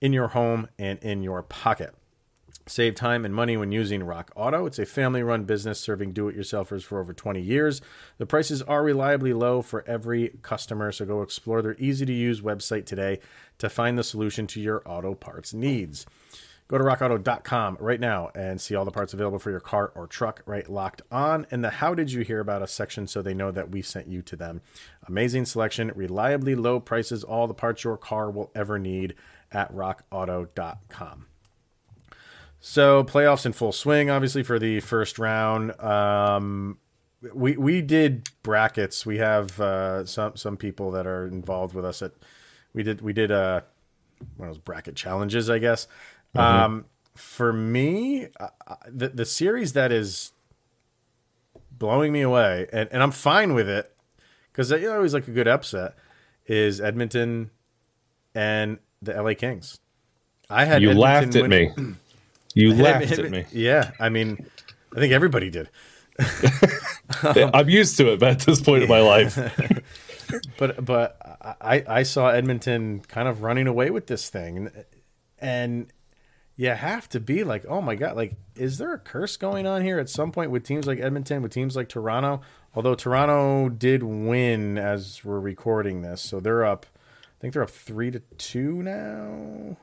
in 0.00 0.12
your 0.12 0.28
home 0.28 0.68
and 0.78 0.98
in 1.00 1.22
your 1.22 1.42
pocket. 1.42 1.94
Save 2.68 2.96
time 2.96 3.24
and 3.24 3.32
money 3.32 3.56
when 3.56 3.70
using 3.70 4.02
Rock 4.02 4.32
Auto. 4.34 4.66
It's 4.66 4.80
a 4.80 4.86
family 4.86 5.22
run 5.22 5.44
business 5.44 5.78
serving 5.78 6.12
do 6.12 6.26
it 6.26 6.36
yourselfers 6.36 6.82
for 6.82 7.00
over 7.00 7.12
20 7.12 7.40
years. 7.40 7.80
The 8.18 8.26
prices 8.26 8.60
are 8.60 8.82
reliably 8.82 9.32
low 9.32 9.62
for 9.62 9.84
every 9.86 10.36
customer, 10.42 10.90
so 10.90 11.04
go 11.04 11.22
explore 11.22 11.62
their 11.62 11.76
easy 11.78 12.04
to 12.04 12.12
use 12.12 12.40
website 12.40 12.84
today 12.84 13.20
to 13.58 13.68
find 13.68 13.96
the 13.96 14.02
solution 14.02 14.48
to 14.48 14.60
your 14.60 14.82
auto 14.84 15.14
parts 15.14 15.54
needs. 15.54 16.06
Go 16.66 16.76
to 16.76 16.82
rockauto.com 16.82 17.76
right 17.78 18.00
now 18.00 18.30
and 18.34 18.60
see 18.60 18.74
all 18.74 18.84
the 18.84 18.90
parts 18.90 19.14
available 19.14 19.38
for 19.38 19.52
your 19.52 19.60
car 19.60 19.92
or 19.94 20.08
truck 20.08 20.42
right 20.44 20.68
locked 20.68 21.02
on 21.12 21.46
in 21.52 21.62
the 21.62 21.70
How 21.70 21.94
Did 21.94 22.10
You 22.10 22.22
Hear 22.22 22.40
About 22.40 22.62
Us 22.62 22.72
section 22.72 23.06
so 23.06 23.22
they 23.22 23.34
know 23.34 23.52
that 23.52 23.70
we 23.70 23.80
sent 23.80 24.08
you 24.08 24.22
to 24.22 24.34
them. 24.34 24.60
Amazing 25.06 25.44
selection, 25.44 25.92
reliably 25.94 26.56
low 26.56 26.80
prices, 26.80 27.22
all 27.22 27.46
the 27.46 27.54
parts 27.54 27.84
your 27.84 27.96
car 27.96 28.28
will 28.28 28.50
ever 28.56 28.76
need 28.76 29.14
at 29.52 29.72
rockauto.com. 29.72 31.26
So, 32.68 33.04
playoffs 33.04 33.46
in 33.46 33.52
full 33.52 33.70
swing, 33.70 34.10
obviously, 34.10 34.42
for 34.42 34.58
the 34.58 34.80
first 34.80 35.20
round. 35.20 35.80
Um, 35.80 36.78
we 37.32 37.56
we 37.56 37.80
did 37.80 38.28
brackets. 38.42 39.06
We 39.06 39.18
have 39.18 39.60
uh, 39.60 40.04
some 40.04 40.34
some 40.34 40.56
people 40.56 40.90
that 40.90 41.06
are 41.06 41.28
involved 41.28 41.76
with 41.76 41.84
us 41.84 42.02
at 42.02 42.10
we 42.74 42.82
did 42.82 43.02
we 43.02 43.12
did 43.12 43.30
uh 43.30 43.60
one 44.36 44.48
of 44.48 44.54
those 44.56 44.60
bracket 44.60 44.96
challenges, 44.96 45.48
I 45.48 45.58
guess. 45.60 45.86
Um, 46.34 46.86
for 47.14 47.52
me, 47.52 48.26
uh, 48.40 48.48
the 48.88 49.10
the 49.10 49.24
series 49.24 49.74
that 49.74 49.92
is 49.92 50.32
blowing 51.70 52.12
me 52.12 52.22
away, 52.22 52.66
and, 52.72 52.88
and 52.90 53.00
I'm 53.00 53.12
fine 53.12 53.54
with 53.54 53.68
it 53.68 53.94
because 54.50 54.72
you 54.72 54.90
always 54.90 55.14
like 55.14 55.28
a 55.28 55.32
good 55.32 55.46
upset, 55.46 55.94
is 56.46 56.80
Edmonton 56.80 57.52
and 58.34 58.78
the 59.00 59.14
LA 59.22 59.34
Kings. 59.34 59.78
I 60.50 60.64
had 60.64 60.82
You 60.82 60.90
Edmonton 60.90 61.00
laughed 61.00 61.36
at 61.36 61.42
win- 61.42 61.50
me. 61.86 61.94
You 62.56 62.72
laughed 62.72 63.12
at 63.12 63.30
me. 63.30 63.44
Yeah, 63.52 63.90
I 64.00 64.08
mean, 64.08 64.46
I 64.96 64.98
think 64.98 65.12
everybody 65.12 65.50
did. 65.50 65.68
I'm 67.22 67.68
used 67.68 67.98
to 67.98 68.14
it, 68.14 68.18
but 68.18 68.30
at 68.30 68.38
this 68.40 68.62
point 68.62 68.82
in 68.82 68.88
my 68.88 69.00
life, 69.00 69.38
but 70.58 70.82
but 70.82 71.18
I 71.60 71.84
I 71.86 72.02
saw 72.02 72.30
Edmonton 72.30 73.00
kind 73.00 73.28
of 73.28 73.42
running 73.42 73.66
away 73.66 73.90
with 73.90 74.06
this 74.06 74.30
thing, 74.30 74.56
and, 74.56 74.84
and 75.38 75.92
you 76.56 76.70
have 76.70 77.10
to 77.10 77.20
be 77.20 77.44
like, 77.44 77.66
oh 77.68 77.82
my 77.82 77.94
god, 77.94 78.16
like 78.16 78.36
is 78.54 78.78
there 78.78 78.94
a 78.94 78.98
curse 78.98 79.36
going 79.36 79.66
on 79.66 79.82
here 79.82 79.98
at 79.98 80.08
some 80.08 80.32
point 80.32 80.50
with 80.50 80.64
teams 80.64 80.86
like 80.86 80.98
Edmonton, 80.98 81.42
with 81.42 81.52
teams 81.52 81.76
like 81.76 81.90
Toronto? 81.90 82.40
Although 82.74 82.94
Toronto 82.94 83.68
did 83.68 84.02
win 84.02 84.78
as 84.78 85.22
we're 85.22 85.40
recording 85.40 86.00
this, 86.00 86.22
so 86.22 86.40
they're 86.40 86.64
up. 86.64 86.86
I 86.94 87.36
think 87.38 87.52
they're 87.52 87.62
up 87.62 87.68
three 87.68 88.10
to 88.12 88.20
two 88.38 88.82
now. 88.82 89.76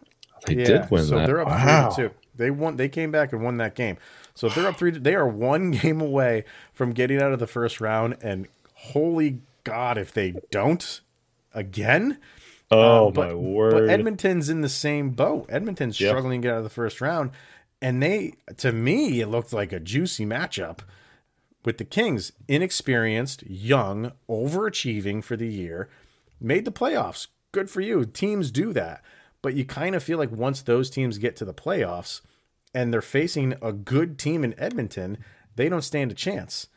They 0.46 0.56
did 0.56 0.90
win 0.92 1.04
so 1.04 1.18
that. 1.18 1.28
they're 1.28 1.42
up 1.42 1.48
wow. 1.48 1.90
three 1.90 2.06
to 2.06 2.10
two. 2.10 2.16
They 2.36 2.52
won. 2.52 2.78
They 2.78 2.90
came 2.90 3.12
back 3.12 3.34
and 3.34 3.44
won 3.44 3.58
that 3.58 3.76
game. 3.76 3.98
So 4.36 4.48
if 4.48 4.56
they're 4.56 4.68
up 4.68 4.78
three. 4.78 4.92
To, 4.92 5.00
they 5.00 5.16
are 5.16 5.28
one 5.28 5.72
game 5.82 6.02
away 6.02 6.46
from 6.74 6.92
getting 6.92 7.22
out 7.22 7.32
of 7.32 7.40
the 7.40 7.48
first 7.48 7.80
round. 7.80 8.18
And 8.22 8.48
holy 8.74 9.42
God, 9.64 9.98
if 9.98 10.12
they 10.12 10.36
don't 10.52 11.02
again. 11.54 12.20
Oh 12.72 13.08
uh, 13.08 13.12
but, 13.12 13.28
my 13.30 13.34
word! 13.36 13.74
But 13.74 13.90
Edmonton's 13.90 14.50
in 14.50 14.62
the 14.62 14.70
same 14.70 15.12
boat. 15.12 15.46
Edmonton's 15.50 16.00
Yep. 16.00 16.10
struggling 16.10 16.42
to 16.42 16.48
get 16.48 16.54
out 16.54 16.58
of 16.60 16.64
the 16.64 16.70
first 16.70 17.02
round, 17.02 17.32
and 17.82 18.02
they, 18.02 18.34
to 18.58 18.72
me, 18.72 19.22
it 19.22 19.28
looked 19.28 19.54
like 19.54 19.72
a 19.72 19.80
juicy 19.80 20.26
matchup 20.26 20.80
with 21.66 21.78
the 21.78 21.86
Kings, 21.86 22.32
inexperienced, 22.48 23.44
young, 23.44 24.12
overachieving 24.30 25.24
for 25.24 25.38
the 25.38 25.48
year, 25.48 25.90
made 26.40 26.66
the 26.66 26.72
playoffs. 26.72 27.28
Good 27.52 27.70
for 27.70 27.82
you. 27.82 28.06
Teams 28.06 28.52
do 28.52 28.74
that. 28.74 29.04
But 29.44 29.54
you 29.54 29.66
kind 29.66 29.94
of 29.94 30.02
feel 30.02 30.18
like 30.18 30.32
once 30.32 30.64
those 30.64 30.90
teams 30.90 31.20
get 31.20 31.36
to 31.36 31.46
the 31.46 31.54
playoffs 31.54 32.22
and 32.74 32.92
they're 32.92 33.02
facing 33.04 33.54
a 33.62 33.72
good 33.72 34.18
team 34.18 34.44
in 34.44 34.60
Edmonton, 34.60 35.20
they 35.56 35.70
don't 35.70 35.84
stand 35.84 36.12
a 36.12 36.16
chance. 36.16 36.68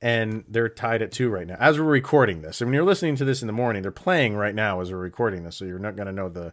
And 0.00 0.44
they're 0.48 0.68
tied 0.68 1.02
at 1.02 1.10
two 1.10 1.28
right 1.28 1.46
now 1.46 1.56
as 1.58 1.78
we're 1.78 1.86
recording 1.86 2.42
this. 2.42 2.60
And 2.60 2.68
when 2.68 2.74
you're 2.74 2.84
listening 2.84 3.16
to 3.16 3.24
this 3.24 3.42
in 3.42 3.46
the 3.46 3.52
morning, 3.52 3.82
they're 3.82 3.90
playing 3.90 4.36
right 4.36 4.54
now 4.54 4.80
as 4.80 4.92
we're 4.92 4.98
recording 4.98 5.42
this, 5.42 5.56
so 5.56 5.64
you're 5.64 5.78
not 5.78 5.96
going 5.96 6.06
to 6.06 6.12
know 6.12 6.28
the 6.28 6.52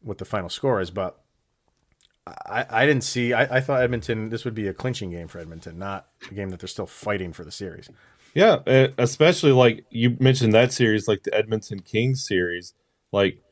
what 0.00 0.18
the 0.18 0.24
final 0.24 0.48
score 0.48 0.80
is. 0.80 0.90
But 0.90 1.20
I, 2.26 2.66
I 2.68 2.86
didn't 2.86 3.04
see. 3.04 3.34
I, 3.34 3.58
I 3.58 3.60
thought 3.60 3.82
Edmonton. 3.82 4.30
This 4.30 4.44
would 4.44 4.54
be 4.54 4.68
a 4.68 4.74
clinching 4.74 5.10
game 5.10 5.28
for 5.28 5.38
Edmonton, 5.38 5.78
not 5.78 6.08
a 6.30 6.34
game 6.34 6.48
that 6.50 6.60
they're 6.60 6.68
still 6.68 6.86
fighting 6.86 7.32
for 7.32 7.44
the 7.44 7.52
series. 7.52 7.88
Yeah, 8.34 8.60
especially 8.96 9.52
like 9.52 9.84
you 9.90 10.16
mentioned 10.18 10.54
that 10.54 10.72
series, 10.72 11.06
like 11.06 11.22
the 11.24 11.34
Edmonton 11.34 11.80
Kings 11.80 12.26
series. 12.26 12.74
Like 13.12 13.42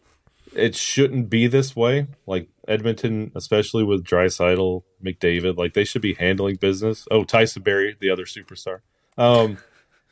it 0.55 0.75
shouldn't 0.75 1.31
be 1.31 1.47
this 1.47 1.75
way. 1.77 2.07
Like 2.27 2.49
Edmonton, 2.69 3.33
especially 3.35 3.85
with 3.85 4.05
Draisaitl, 4.05 4.83
McDavid, 5.05 5.57
like 5.57 5.75
they 5.75 5.85
should 5.85 6.03
be 6.03 6.15
handling 6.15 6.57
business. 6.57 7.07
Oh, 7.11 7.25
Tyson 7.25 7.63
Barrie, 7.63 7.97
the 8.01 8.11
other 8.11 8.25
superstar. 8.25 8.81
Um, 9.19 9.59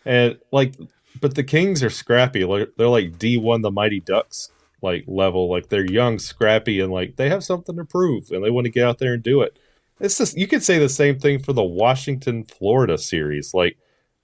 and 0.05 0.39
like, 0.53 0.75
but 1.21 1.35
the 1.35 1.45
Kings 1.45 1.83
are 1.83 1.91
scrappy. 1.91 2.45
Like 2.45 2.71
they're 2.77 2.89
like 2.89 3.19
D 3.19 3.37
one, 3.37 3.63
the 3.63 3.71
Mighty 3.71 4.01
Ducks 4.01 4.51
like 4.83 5.05
level. 5.07 5.51
Like 5.51 5.69
they're 5.69 5.91
young, 5.91 6.19
scrappy, 6.19 6.81
and 6.81 6.93
like 6.93 7.17
they 7.17 7.29
have 7.29 7.45
something 7.45 7.77
to 7.77 7.85
prove, 7.85 8.31
and 8.31 8.45
they 8.45 8.51
want 8.51 8.67
to 8.67 8.71
get 8.71 8.87
out 8.87 8.99
there 8.99 9.15
and 9.15 9.23
do 9.23 9.43
it. 9.43 9.59
It's 10.01 10.19
just 10.19 10.37
you 10.37 10.47
could 10.47 10.63
say 10.63 10.79
the 10.79 10.89
same 10.89 11.19
thing 11.19 11.43
for 11.43 11.53
the 11.53 11.63
Washington 11.63 12.45
Florida 12.45 12.99
series. 12.99 13.53
Like 13.55 13.77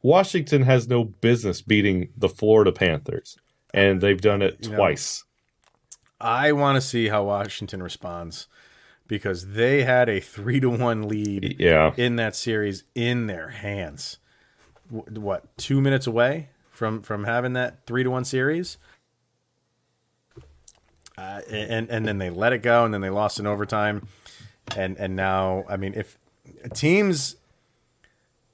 Washington 0.03 0.63
has 0.63 0.89
no 0.89 1.05
business 1.05 1.63
beating 1.63 2.11
the 2.17 2.29
Florida 2.29 2.73
Panthers, 2.73 3.37
and 3.73 4.01
they've 4.01 4.21
done 4.21 4.43
it 4.43 4.59
You 4.61 4.71
know, 4.71 4.77
twice. 4.77 5.25
I 6.21 6.53
want 6.53 6.77
to 6.77 6.81
see 6.81 7.09
how 7.09 7.25
Washington 7.25 7.83
responds 7.83 8.47
because 9.07 9.49
they 9.53 9.83
had 9.83 10.09
a 10.09 10.21
three 10.21 10.61
to 10.61 10.71
one 10.71 11.09
lead 11.09 11.57
Yeah, 11.59 11.93
in 11.97 12.17
that 12.17 12.35
series 12.35 12.85
in 12.95 13.27
their 13.27 13.49
hands. 13.49 14.19
What 14.91 15.57
two 15.57 15.81
minutes 15.81 16.07
away 16.07 16.49
from 16.71 17.03
from 17.03 17.25
having 17.25 17.55
that 17.55 17.87
three 17.87 18.03
to 18.03 18.11
one 18.11 18.25
series? 18.25 18.79
Uh, 21.17 21.41
and 21.51 21.89
and 21.91 22.07
then 22.07 22.19
they 22.19 22.31
let 22.31 22.53
it 22.53 22.59
go, 22.59 22.85
and 22.85 22.93
then 22.93 23.01
they 23.01 23.11
lost 23.11 23.39
in 23.39 23.47
overtime, 23.47 24.07
and 24.77 24.97
and 24.99 25.15
now 25.15 25.65
I 25.69 25.77
mean 25.77 25.95
if 25.95 26.19
teams 26.75 27.37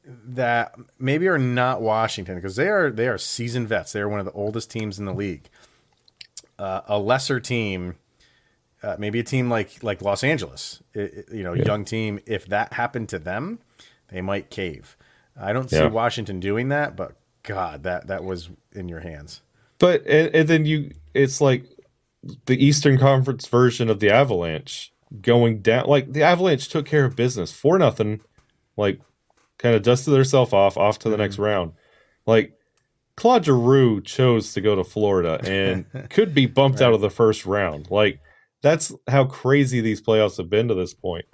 that 0.05 0.75
maybe 0.99 1.29
are 1.29 1.39
not 1.39 1.81
Washington 1.81 2.35
because 2.35 2.57
they 2.57 2.69
are 2.69 2.91
they 2.91 3.09
are 3.09 3.19
seasoned 3.19 3.69
vets. 3.69 3.93
They 3.93 4.01
are 4.01 4.09
one 4.09 4.21
of 4.21 4.27
the 4.27 4.33
oldest 4.33 4.71
teams 4.71 4.99
in 4.99 5.05
the 5.05 5.15
league. 5.15 5.49
Uh, 6.61 6.83
a 6.89 6.99
lesser 6.99 7.41
team, 7.41 7.95
uh, 8.83 8.97
maybe 8.99 9.19
a 9.19 9.23
team 9.25 9.49
like 9.49 9.83
like 9.83 10.03
Los 10.03 10.23
Angeles, 10.23 10.83
i- 10.95 11.01
i- 11.01 11.25
you 11.35 11.43
know, 11.43 11.55
young 11.55 11.85
team. 11.87 12.21
If 12.27 12.47
that 12.49 12.73
happened 12.75 13.09
to 13.11 13.19
them, 13.19 13.59
they 14.09 14.21
might 14.21 14.51
cave. 14.51 14.97
I 15.41 15.53
don't 15.55 15.71
see 15.71 15.77
Yeah. 15.77 15.87
Washington 15.89 16.39
doing 16.39 16.69
that, 16.69 16.97
but 16.97 17.13
God, 17.45 17.85
that 17.85 18.09
that 18.09 18.25
was 18.25 18.51
in 18.75 18.89
your 18.89 19.01
hands. 19.01 19.41
but 19.79 20.05
and, 20.07 20.35
and 20.35 20.49
then 20.49 20.67
you, 20.67 20.91
it's 21.15 21.41
like 21.41 21.65
the 22.45 22.63
Eastern 22.63 22.99
Conference 22.99 23.47
version 23.49 23.89
of 23.89 23.99
the 24.01 24.11
Avalanche 24.11 24.93
going 25.23 25.63
down. 25.63 25.87
Like 25.87 26.13
the 26.13 26.23
Avalanche 26.23 26.69
took 26.69 26.85
care 26.85 27.07
of 27.07 27.17
business 27.17 27.51
for 27.53 27.79
nothing. 27.79 28.21
Like 28.77 29.01
kind 29.57 29.75
of 29.75 29.83
dusted 29.83 30.13
themselves 30.13 30.53
off, 30.53 30.77
off 30.77 30.99
to 30.99 31.09
the 31.09 31.17
next 31.17 31.39
round. 31.39 31.73
Like 32.27 32.53
Claude 33.21 33.45
Giroux 33.45 34.01
chose 34.01 34.55
to 34.55 34.63
go 34.63 34.75
to 34.75 34.83
Florida 34.83 35.39
and 35.45 35.85
could 36.09 36.33
be 36.33 36.47
bumped 36.47 36.81
out 36.81 36.95
of 36.95 37.03
the 37.03 37.11
first 37.11 37.45
round. 37.45 37.91
Like 37.91 38.19
that's 38.63 38.95
how 39.09 39.27
crazy 39.27 39.83
these 39.83 40.01
playoffs 40.01 40.39
have 40.39 40.49
been 40.49 40.69
to 40.69 40.75
this 40.75 40.95
point. 40.95 41.27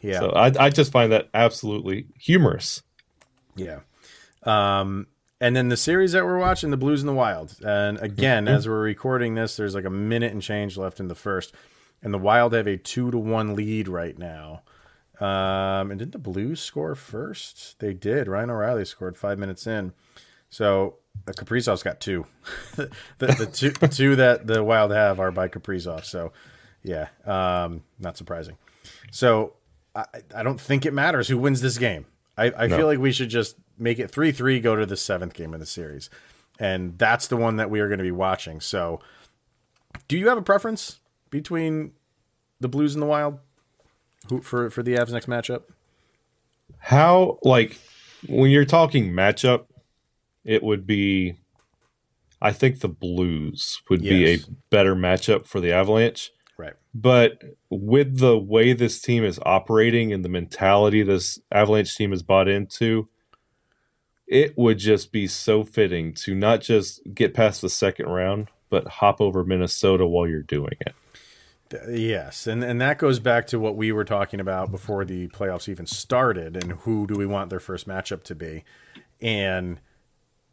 Yeah, 0.00 0.20
So 0.20 0.30
I, 0.30 0.46
I 0.58 0.70
just 0.70 0.90
find 0.90 1.12
that 1.12 1.28
absolutely 1.34 2.06
humorous. 2.18 2.82
Yeah. 3.54 3.80
Um, 4.44 5.08
and 5.38 5.54
then 5.54 5.68
the 5.68 5.76
series 5.76 6.12
that 6.12 6.24
we're 6.24 6.38
watching, 6.38 6.70
the 6.70 6.78
Blues 6.78 7.02
and 7.02 7.08
the 7.10 7.12
Wild. 7.12 7.54
And 7.62 7.98
again, 7.98 8.48
as 8.48 8.66
we're 8.66 8.80
recording 8.80 9.34
this, 9.34 9.58
there's 9.58 9.74
like 9.74 9.84
a 9.84 9.90
minute 9.90 10.32
and 10.32 10.40
change 10.40 10.78
left 10.78 11.00
in 11.00 11.08
the 11.08 11.14
first. 11.14 11.54
And 12.02 12.14
the 12.14 12.18
Wild 12.18 12.54
have 12.54 12.66
a 12.66 12.78
two 12.78 13.10
to 13.10 13.18
one 13.18 13.54
lead 13.54 13.88
right 13.88 14.18
now. 14.18 14.62
Um, 15.20 15.90
and 15.90 15.98
did 15.98 16.12
the 16.12 16.18
Blues 16.18 16.62
score 16.62 16.94
first? 16.94 17.78
They 17.78 17.92
did. 17.92 18.26
Ryan 18.26 18.48
O'Reilly 18.48 18.86
scored 18.86 19.18
five 19.18 19.38
minutes 19.38 19.66
in. 19.66 19.92
So 20.48 20.96
Kaprizov's 21.26 21.82
got 21.82 22.00
two. 22.00 22.26
the, 22.76 22.90
the 23.18 23.48
two 23.52 23.70
the 23.70 23.88
two 23.88 24.16
that 24.16 24.46
the 24.46 24.62
Wild 24.62 24.90
have 24.92 25.18
are 25.20 25.32
by 25.32 25.48
Kaprizov. 25.48 26.04
So 26.04 26.32
yeah, 26.82 27.08
um, 27.24 27.82
not 27.98 28.16
surprising. 28.16 28.56
So 29.10 29.54
I, 29.94 30.04
I 30.34 30.42
don't 30.42 30.60
think 30.60 30.86
it 30.86 30.92
matters 30.92 31.26
who 31.28 31.38
wins 31.38 31.60
this 31.60 31.78
game. 31.78 32.06
I, 32.38 32.52
I 32.56 32.66
No. 32.66 32.76
feel 32.76 32.86
like 32.86 32.98
we 32.98 33.12
should 33.12 33.30
just 33.30 33.56
make 33.78 33.98
it 33.98 34.10
3 34.10 34.30
3, 34.32 34.60
go 34.60 34.76
to 34.76 34.86
the 34.86 34.96
seventh 34.96 35.34
game 35.34 35.52
of 35.54 35.60
the 35.60 35.66
series. 35.66 36.10
And 36.58 36.96
that's 36.98 37.26
the 37.26 37.36
one 37.36 37.56
that 37.56 37.70
we 37.70 37.80
are 37.80 37.88
going 37.88 37.98
to 37.98 38.04
be 38.04 38.10
watching. 38.12 38.60
So, 38.60 39.00
do 40.08 40.16
you 40.16 40.28
have 40.28 40.38
a 40.38 40.42
preference 40.42 41.00
between 41.30 41.92
the 42.60 42.68
Blues 42.68 42.94
and 42.94 43.02
the 43.02 43.06
Wild 43.06 43.38
who, 44.28 44.40
for, 44.40 44.70
for 44.70 44.82
the 44.82 44.94
Avs 44.94 45.10
next 45.12 45.26
matchup? 45.26 45.64
How 46.78 47.38
like 47.42 47.78
when 48.28 48.50
you're 48.50 48.64
talking 48.64 49.12
matchup, 49.12 49.64
it 50.46 50.62
would 50.62 50.86
be 50.86 51.36
I 52.40 52.52
think 52.52 52.80
the 52.80 52.88
Blues 52.88 53.82
would 53.88 54.02
be 54.02 54.34
a 54.34 54.38
better 54.70 54.94
matchup 54.94 55.46
for 55.46 55.60
the 55.60 55.72
Avalanche. 55.72 56.30
Right. 56.58 56.74
But 56.94 57.42
with 57.70 58.18
the 58.18 58.38
way 58.38 58.72
this 58.72 59.00
team 59.00 59.24
is 59.24 59.40
operating 59.44 60.12
and 60.12 60.24
the 60.24 60.28
mentality 60.28 61.02
this 61.02 61.38
Avalanche 61.50 61.96
team 61.96 62.10
has 62.10 62.22
bought 62.22 62.48
into, 62.48 63.08
it 64.26 64.56
would 64.56 64.78
just 64.78 65.12
be 65.12 65.26
so 65.26 65.64
fitting 65.64 66.14
to 66.14 66.34
not 66.34 66.60
just 66.60 67.00
get 67.14 67.34
past 67.34 67.62
the 67.62 67.70
second 67.70 68.06
round, 68.06 68.48
but 68.70 68.86
hop 68.86 69.20
over 69.20 69.44
Minnesota 69.44 70.06
while 70.06 70.26
you're 70.26 70.42
doing 70.42 70.76
it. 70.80 70.94
Yes, 71.90 72.46
and 72.46 72.62
and 72.62 72.80
that 72.80 72.98
goes 72.98 73.18
back 73.18 73.48
to 73.48 73.58
what 73.58 73.76
we 73.76 73.90
were 73.90 74.04
talking 74.04 74.38
about 74.38 74.70
before 74.70 75.04
the 75.04 75.26
playoffs 75.28 75.68
even 75.68 75.86
started, 75.86 76.56
and 76.56 76.72
who 76.72 77.08
do 77.08 77.14
we 77.14 77.26
want 77.26 77.50
their 77.50 77.58
first 77.58 77.88
matchup 77.88 78.22
to 78.24 78.36
be? 78.36 78.62
And 79.20 79.80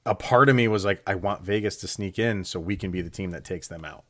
a 0.06 0.16
part 0.16 0.50
of 0.50 0.56
me 0.56 0.68
was 0.68 0.84
like, 0.86 1.02
I 1.08 1.16
want 1.16 1.42
Vegas 1.44 1.78
to 1.78 1.88
sneak 1.88 2.20
in 2.20 2.44
so 2.44 2.60
we 2.60 2.76
can 2.76 2.92
be 2.92 3.02
the 3.02 3.10
team 3.10 3.32
that 3.32 3.44
takes 3.44 3.68
them 3.68 3.86
out. 3.86 4.04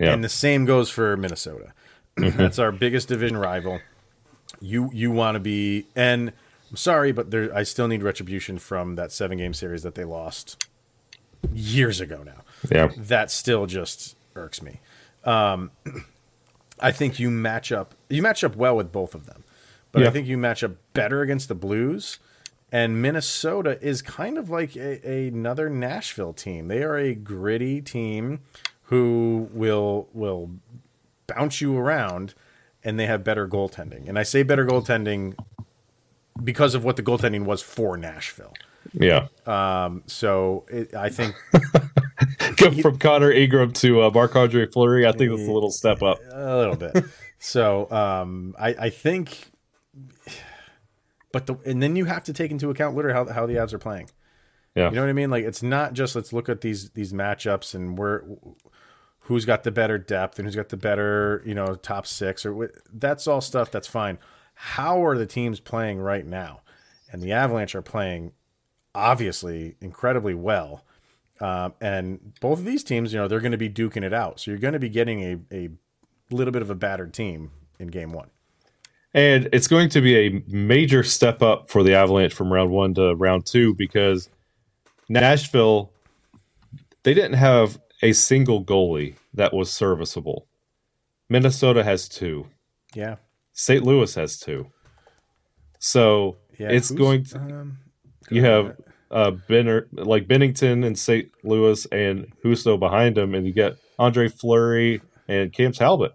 Yeah. 0.00 0.12
And 0.12 0.22
the 0.24 0.28
same 0.28 0.64
goes 0.64 0.90
for 0.90 1.16
Minnesota. 1.16 1.72
That's 2.16 2.58
our 2.58 2.72
biggest 2.72 3.08
division 3.08 3.36
rival. 3.36 3.80
You 4.60 4.90
you 4.92 5.10
want 5.10 5.34
to 5.36 5.40
be, 5.40 5.86
and 5.94 6.32
I'm 6.70 6.76
sorry, 6.76 7.12
but 7.12 7.30
there 7.30 7.54
I 7.54 7.62
still 7.62 7.88
need 7.88 8.02
retribution 8.02 8.58
from 8.58 8.94
that 8.94 9.12
seven 9.12 9.38
game 9.38 9.54
series 9.54 9.82
that 9.82 9.94
they 9.94 10.04
lost 10.04 10.66
years 11.52 12.00
ago 12.00 12.22
now 12.24 12.42
Yeah. 12.70 12.88
that 12.96 13.30
still 13.30 13.66
just 13.66 14.16
irks 14.34 14.62
me. 14.62 14.80
Um, 15.24 15.70
I 16.80 16.92
think 16.92 17.18
you 17.18 17.30
match 17.30 17.72
up 17.72 17.94
you 18.08 18.22
match 18.22 18.44
up 18.44 18.56
well 18.56 18.76
with 18.76 18.92
both 18.92 19.14
of 19.14 19.26
them, 19.26 19.44
but 19.92 20.06
I 20.06 20.10
think 20.10 20.26
you 20.26 20.36
match 20.38 20.62
up 20.64 20.72
better 20.92 21.22
against 21.22 21.48
the 21.48 21.54
Blues. 21.54 22.18
And 22.72 23.00
Minnesota 23.00 23.78
is 23.80 24.02
kind 24.02 24.38
of 24.38 24.50
like 24.50 24.76
a, 24.76 25.28
another 25.28 25.70
Nashville 25.70 26.32
team. 26.32 26.68
They 26.68 26.82
are 26.82 26.96
a 26.96 27.14
gritty 27.14 27.80
team 27.80 28.40
who 28.84 29.48
will 29.52 30.08
will 30.12 30.50
bounce 31.26 31.60
you 31.60 31.76
around, 31.76 32.34
and 32.84 32.98
they 32.98 33.06
have 33.06 33.24
better 33.24 33.48
goaltending. 33.48 34.08
And 34.08 34.18
I 34.18 34.24
say 34.24 34.42
better 34.42 34.66
goaltending 34.66 35.36
because 36.42 36.74
of 36.74 36.84
what 36.84 36.96
the 36.96 37.02
goaltending 37.02 37.44
was 37.44 37.62
for 37.62 37.96
Nashville. 37.96 38.54
Yeah. 38.92 39.28
So 40.06 40.64
it, 40.68 40.94
I 40.94 41.08
think 41.08 41.34
from 42.82 42.98
Connor 42.98 43.30
Ingram 43.32 43.72
to 43.74 44.02
uh, 44.02 44.10
Marc 44.10 44.36
Andre 44.36 44.66
Fleury. 44.66 45.06
I 45.06 45.12
think 45.12 45.30
that's 45.30 45.48
a 45.48 45.52
little 45.52 45.70
step 45.70 46.02
up. 46.02 46.18
a 46.30 46.56
little 46.56 46.76
bit. 46.76 47.04
so 47.38 47.90
um, 47.90 48.54
I, 48.58 48.68
I 48.68 48.90
think, 48.90 49.50
but 51.32 51.46
the 51.46 51.56
and 51.66 51.82
then 51.82 51.96
you 51.96 52.04
have 52.04 52.24
to 52.24 52.32
take 52.32 52.50
into 52.50 52.70
account 52.70 52.96
literally 52.96 53.14
how 53.14 53.32
how 53.32 53.46
the 53.46 53.54
Avs 53.54 53.72
are 53.72 53.78
playing. 53.78 54.10
Yeah. 54.74 54.90
You 54.90 54.96
know 54.96 55.02
what 55.02 55.10
I 55.10 55.14
mean? 55.14 55.30
Like 55.30 55.44
it's 55.44 55.62
not 55.62 55.94
just 55.94 56.14
let's 56.14 56.32
look 56.32 56.48
at 56.48 56.60
these 56.60 56.90
these 56.90 57.12
matchups 57.12 57.74
and 57.74 57.96
where 57.96 58.24
who's 59.20 59.44
got 59.44 59.64
the 59.64 59.70
better 59.70 59.98
depth 59.98 60.38
and 60.38 60.46
who's 60.46 60.56
got 60.56 60.68
the 60.68 60.76
better 60.76 61.42
you 61.44 61.54
know 61.54 61.74
top 61.74 62.06
six 62.06 62.44
or 62.46 62.70
that's 62.92 63.26
all 63.26 63.40
stuff 63.40 63.70
that's 63.70 63.88
fine. 63.88 64.18
How 64.54 65.04
are 65.04 65.18
the 65.18 65.26
teams 65.26 65.60
playing 65.60 65.98
right 65.98 66.26
now? 66.26 66.60
And 67.10 67.22
the 67.22 67.32
Avalanche 67.32 67.74
are 67.74 67.82
playing 67.82 68.32
obviously 68.94 69.76
incredibly 69.80 70.34
well. 70.34 70.84
Um, 71.40 71.74
and 71.80 72.32
both 72.40 72.58
of 72.58 72.64
these 72.64 72.82
teams, 72.82 73.12
you 73.12 73.18
know, 73.18 73.28
they're 73.28 73.40
going 73.40 73.52
to 73.52 73.58
be 73.58 73.68
duking 73.68 74.02
it 74.02 74.14
out. 74.14 74.40
So 74.40 74.50
you're 74.50 74.58
going 74.58 74.72
to 74.72 74.78
be 74.78 74.88
getting 74.88 75.20
a, 75.20 75.54
a 75.54 75.68
little 76.30 76.52
bit 76.52 76.62
of 76.62 76.70
a 76.70 76.74
battered 76.74 77.12
team 77.12 77.50
in 77.78 77.88
game 77.88 78.12
one. 78.12 78.30
And 79.16 79.48
it's 79.54 79.66
going 79.66 79.88
to 79.88 80.02
be 80.02 80.14
a 80.16 80.42
major 80.46 81.02
step 81.02 81.40
up 81.40 81.70
for 81.70 81.82
the 81.82 81.94
Avalanche 81.94 82.34
from 82.34 82.52
round 82.52 82.70
one 82.70 82.92
to 82.94 83.14
round 83.14 83.46
two 83.46 83.74
because 83.74 84.28
Nashville, 85.08 85.90
they 87.02 87.14
didn't 87.14 87.32
have 87.38 87.80
a 88.02 88.12
single 88.12 88.62
goalie 88.62 89.16
that 89.32 89.54
was 89.54 89.72
serviceable. 89.72 90.46
Minnesota 91.30 91.82
has 91.82 92.10
two. 92.10 92.46
Yeah. 92.94 93.16
St. 93.54 93.82
Louis 93.82 94.14
has 94.14 94.38
two. 94.38 94.70
So 95.78 96.36
Yeah, 96.58 96.68
It's 96.72 96.90
going 96.90 97.24
to- 97.24 97.38
Um, 97.38 97.78
You 98.30 98.42
have 98.42 98.76
uh 99.10 99.30
Benner 99.30 99.86
like 99.92 100.26
Binnington 100.26 100.84
and 100.84 100.98
St. 100.98 101.30
Louis 101.44 101.86
and 101.86 102.26
Husso 102.44 102.78
behind 102.78 103.16
him, 103.16 103.34
and 103.34 103.46
you 103.46 103.52
get 103.52 103.76
Andre 103.98 104.28
Fleury 104.28 105.00
and 105.28 105.52
Cam 105.52 105.72
Talbot 105.72 106.12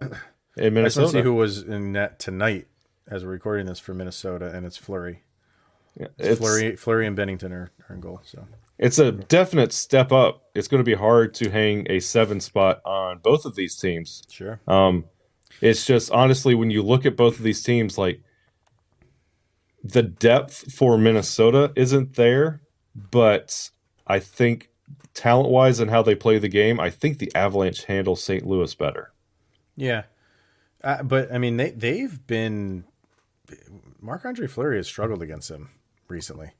in 0.56 0.74
Minnesota. 0.74 0.82
I 0.84 0.84
just 0.84 0.96
want 0.98 1.10
to 1.10 1.18
see 1.18 1.22
who 1.22 1.34
was 1.34 1.62
in 1.62 1.92
net 1.92 2.18
tonight 2.20 2.66
as 3.08 3.24
we're 3.24 3.32
recording 3.32 3.66
this 3.66 3.78
for 3.78 3.94
Minnesota, 3.94 4.50
and 4.54 4.64
it's 4.66 4.76
Fleury. 4.76 5.22
It's, 5.96 6.38
Fleury, 6.38 6.76
Fleury, 6.76 7.06
and 7.06 7.16
Binnington 7.16 7.52
are, 7.52 7.70
are 7.88 7.94
in 7.94 8.00
goal. 8.00 8.20
So 8.24 8.46
it's 8.78 8.98
a 8.98 9.12
definite 9.12 9.72
step 9.72 10.10
up. 10.10 10.42
It's 10.54 10.68
going 10.68 10.80
to 10.80 10.84
be 10.84 10.94
hard 10.94 11.34
to 11.34 11.50
hang 11.50 11.86
a 11.90 12.00
seven 12.00 12.40
spot 12.40 12.80
on 12.84 13.18
both 13.18 13.44
of 13.44 13.54
these 13.54 13.76
teams. 13.76 14.22
sure. 14.30 14.60
Um, 14.66 15.04
it's 15.60 15.86
just 15.86 16.10
honestly, 16.10 16.54
when 16.54 16.70
you 16.70 16.82
look 16.82 17.06
at 17.06 17.16
both 17.16 17.38
of 17.38 17.44
these 17.44 17.62
teams, 17.62 17.98
like 17.98 18.20
the 19.84 20.02
depth 20.02 20.72
for 20.72 20.96
Minnesota 20.96 21.72
isn't 21.76 22.14
there, 22.14 22.62
but 22.94 23.70
I 24.06 24.18
think 24.18 24.70
talent 25.14 25.50
wise 25.50 25.78
and 25.78 25.90
how 25.90 26.02
they 26.02 26.14
play 26.14 26.38
the 26.38 26.48
game, 26.48 26.80
I 26.80 26.90
think 26.90 27.18
the 27.18 27.32
Avalanche 27.34 27.84
handle 27.84 28.16
St. 28.16 28.46
Louis 28.46 28.74
better. 28.74 29.12
Yeah, 29.76 30.02
uh, 30.82 31.02
but 31.02 31.32
I 31.32 31.38
mean 31.38 31.56
they 31.56 31.70
they've 31.70 32.26
been 32.26 32.84
Marc 34.00 34.24
Andre 34.24 34.46
Fleury 34.46 34.76
has 34.78 34.86
struggled 34.86 35.22
against 35.22 35.50
him 35.50 35.70
recently. 36.08 36.50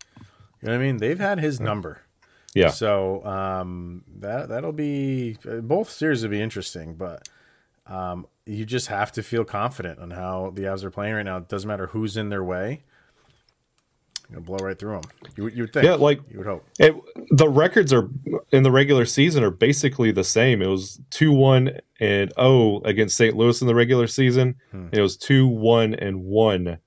You 0.60 0.68
know 0.68 0.72
what 0.72 0.80
I 0.80 0.84
mean? 0.84 0.96
They've 0.98 1.18
had 1.18 1.40
his 1.40 1.60
number. 1.60 2.00
Yeah. 2.54 2.68
So 2.68 3.24
um, 3.24 4.04
that 4.18 4.48
that'll 4.50 4.72
be 4.72 5.36
both 5.62 5.90
series 5.90 6.22
will 6.22 6.30
be 6.30 6.40
interesting, 6.40 6.94
but 6.94 7.28
um, 7.86 8.26
you 8.46 8.64
just 8.64 8.88
have 8.88 9.10
to 9.12 9.22
feel 9.22 9.44
confident 9.44 9.98
on 9.98 10.10
how 10.10 10.52
the 10.54 10.62
Avs 10.62 10.84
are 10.84 10.90
playing 10.90 11.14
right 11.14 11.24
now. 11.24 11.38
It 11.38 11.48
doesn't 11.48 11.66
matter 11.68 11.86
who's 11.88 12.16
in 12.16 12.28
their 12.28 12.44
way. 12.44 12.82
Gonna 14.30 14.40
blow 14.44 14.58
right 14.58 14.78
through 14.78 14.92
them. 15.00 15.10
You, 15.36 15.44
would- 15.44 15.54
you 15.56 15.62
would 15.64 15.72
think. 15.72 15.84
Yeah, 15.84 15.94
like 15.94 16.20
you 16.30 16.38
would 16.38 16.46
hope. 16.46 16.64
it, 16.78 16.94
the 17.32 17.48
records 17.48 17.92
are 17.92 18.08
in 18.50 18.62
the 18.62 18.70
regular 18.70 19.04
season 19.04 19.42
are 19.44 19.50
basically 19.50 20.10
the 20.10 20.24
same. 20.24 20.62
It 20.62 20.68
was 20.68 21.00
two 21.10 21.32
one 21.32 21.78
and 22.00 22.32
zero 22.38 22.80
against 22.84 23.16
St. 23.16 23.36
Louis 23.36 23.60
in 23.60 23.66
the 23.66 23.74
regular 23.74 24.06
season. 24.06 24.54
Hmm. 24.70 24.88
It 24.92 25.00
was 25.02 25.16
two 25.16 25.46
one 25.48 25.94
and 25.94 26.24
one 26.24 26.78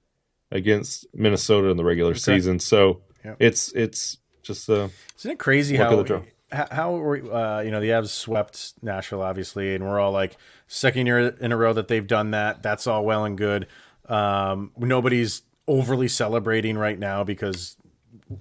against 0.52 1.06
Minnesota 1.14 1.70
in 1.70 1.78
the 1.78 1.84
regular 1.84 2.16
season. 2.16 2.60
So 2.60 3.02
Yep. 3.24 3.38
it's 3.40 3.72
it's 3.74 4.18
just 4.44 4.70
uh, 4.70 4.90
Isn't 5.18 5.32
it 5.32 5.40
crazy 5.40 5.76
how 5.76 6.04
how, 6.52 6.68
how 6.72 6.96
we- 6.98 7.22
uh, 7.30 7.62
you 7.62 7.72
know 7.72 7.82
the 7.82 7.90
Avs 7.90 8.10
swept 8.10 8.74
Nashville 8.84 9.22
obviously, 9.24 9.74
and 9.76 9.84
we're 9.84 10.00
all 10.00 10.12
like 10.12 10.38
second 10.68 11.08
year 11.08 11.30
in 11.30 11.52
a 11.52 11.58
row 11.58 11.74
that 11.74 11.88
they've 11.88 12.06
done 12.06 12.32
that. 12.32 12.62
That's 12.62 12.86
all 12.88 13.04
well 13.04 13.26
and 13.26 13.38
good. 13.38 13.68
Um, 14.08 14.72
nobody's 14.78 15.42
overly 15.68 16.08
celebrating 16.08 16.78
right 16.78 17.00
now 17.00 17.24
because 17.24 17.76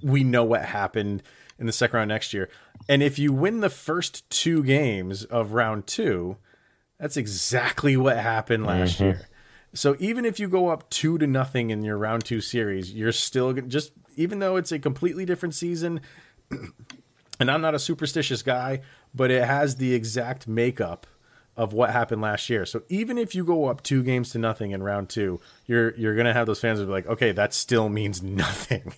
we 0.02 0.22
know 0.22 0.44
what 0.44 0.62
happened 0.64 1.22
in 1.58 1.64
the 1.66 1.72
second 1.72 1.96
round 1.96 2.08
next 2.10 2.34
year. 2.34 2.50
And 2.88 3.02
if 3.02 3.18
you 3.18 3.32
win 3.32 3.60
the 3.60 3.70
first 3.70 4.28
two 4.28 4.62
games 4.62 5.24
of 5.24 5.52
round 5.52 5.86
two, 5.86 6.36
that's 7.00 7.16
exactly 7.16 7.96
what 7.96 8.18
happened 8.18 8.66
last 8.66 8.96
Mm-hmm. 8.96 9.04
year. 9.04 9.28
So 9.74 9.96
even 9.98 10.24
if 10.24 10.38
you 10.38 10.48
go 10.48 10.68
up 10.68 10.88
two 10.90 11.18
to 11.18 11.26
nothing 11.26 11.70
in 11.70 11.82
your 11.82 11.98
round 11.98 12.24
two 12.24 12.40
series, 12.40 12.92
you're 12.92 13.12
still 13.12 13.52
just 13.52 13.92
even 14.16 14.38
though 14.38 14.56
it's 14.56 14.72
a 14.72 14.78
completely 14.78 15.24
different 15.24 15.54
season, 15.54 16.00
and 17.40 17.50
I'm 17.50 17.60
not 17.60 17.74
a 17.74 17.78
superstitious 17.78 18.42
guy, 18.42 18.82
but 19.14 19.30
it 19.30 19.44
has 19.44 19.76
the 19.76 19.92
exact 19.94 20.46
makeup 20.46 21.06
of 21.56 21.72
what 21.72 21.90
happened 21.90 22.20
last 22.20 22.50
year. 22.50 22.66
So 22.66 22.82
even 22.88 23.16
if 23.16 23.34
you 23.34 23.44
go 23.44 23.66
up 23.66 23.82
two 23.82 24.02
games 24.02 24.30
to 24.30 24.38
nothing 24.38 24.72
in 24.72 24.82
round 24.82 25.08
two, 25.08 25.40
you're 25.66 25.94
you're 25.96 26.16
gonna 26.16 26.32
have 26.32 26.46
those 26.46 26.60
fans 26.60 26.80
be 26.80 26.86
like, 26.86 27.06
okay, 27.06 27.32
that 27.32 27.54
still 27.54 27.88
means 27.88 28.22
nothing. 28.22 28.92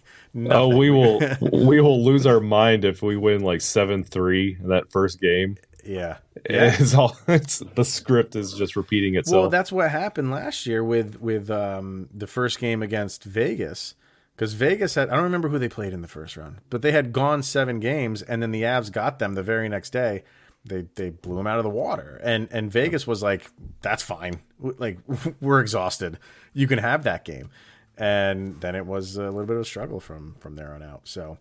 oh 0.50 0.76
we 0.76 0.90
will 0.90 1.20
we 1.40 1.80
will 1.80 2.04
lose 2.04 2.26
our 2.26 2.40
mind 2.40 2.84
if 2.84 3.02
we 3.02 3.16
win 3.16 3.42
like 3.42 3.60
seven 3.60 4.04
three 4.04 4.56
in 4.60 4.68
that 4.68 4.90
first 4.90 5.20
game. 5.20 5.56
Yeah, 5.86 6.18
It's 6.44 6.94
all 6.94 7.16
it's 7.28 7.58
the 7.74 7.84
script 7.84 8.36
is 8.36 8.52
just 8.52 8.76
repeating 8.76 9.14
itself. 9.16 9.40
Well, 9.42 9.50
that's 9.50 9.72
what 9.72 9.90
happened 9.90 10.30
last 10.30 10.66
year 10.66 10.82
with 10.84 11.20
with 11.20 11.50
um, 11.50 12.08
the 12.12 12.26
first 12.26 12.58
game 12.58 12.82
against 12.82 13.24
Vegas. 13.24 13.94
Because 14.34 14.52
Vegas 14.52 14.96
had, 14.96 15.08
I 15.08 15.14
don't 15.14 15.24
remember 15.24 15.48
who 15.48 15.58
they 15.58 15.68
played 15.68 15.94
in 15.94 16.02
the 16.02 16.08
first 16.08 16.36
round, 16.36 16.58
but 16.68 16.82
they 16.82 16.92
had 16.92 17.14
gone 17.14 17.42
seven 17.42 17.80
games, 17.80 18.20
and 18.20 18.42
then 18.42 18.50
the 18.50 18.64
Avs 18.64 18.92
got 18.92 19.18
them 19.18 19.32
the 19.32 19.42
very 19.42 19.66
next 19.66 19.90
day. 19.90 20.24
They 20.62 20.86
they 20.94 21.10
blew 21.10 21.36
them 21.36 21.46
out 21.46 21.58
of 21.58 21.64
the 21.64 21.70
water, 21.70 22.20
and 22.22 22.48
and 22.50 22.70
Vegas 22.70 23.06
was 23.06 23.22
like, 23.22 23.50
"That's 23.80 24.02
fine, 24.02 24.40
like 24.60 24.98
we're 25.40 25.60
exhausted. 25.60 26.18
You 26.52 26.66
can 26.66 26.78
have 26.78 27.04
that 27.04 27.24
game." 27.24 27.50
And 27.98 28.60
then 28.60 28.74
it 28.74 28.84
was 28.84 29.16
a 29.16 29.22
little 29.22 29.46
bit 29.46 29.56
of 29.56 29.62
a 29.62 29.64
struggle 29.64 30.00
from 30.00 30.36
from 30.38 30.54
there 30.54 30.74
on 30.74 30.82
out. 30.82 31.02
So 31.04 31.38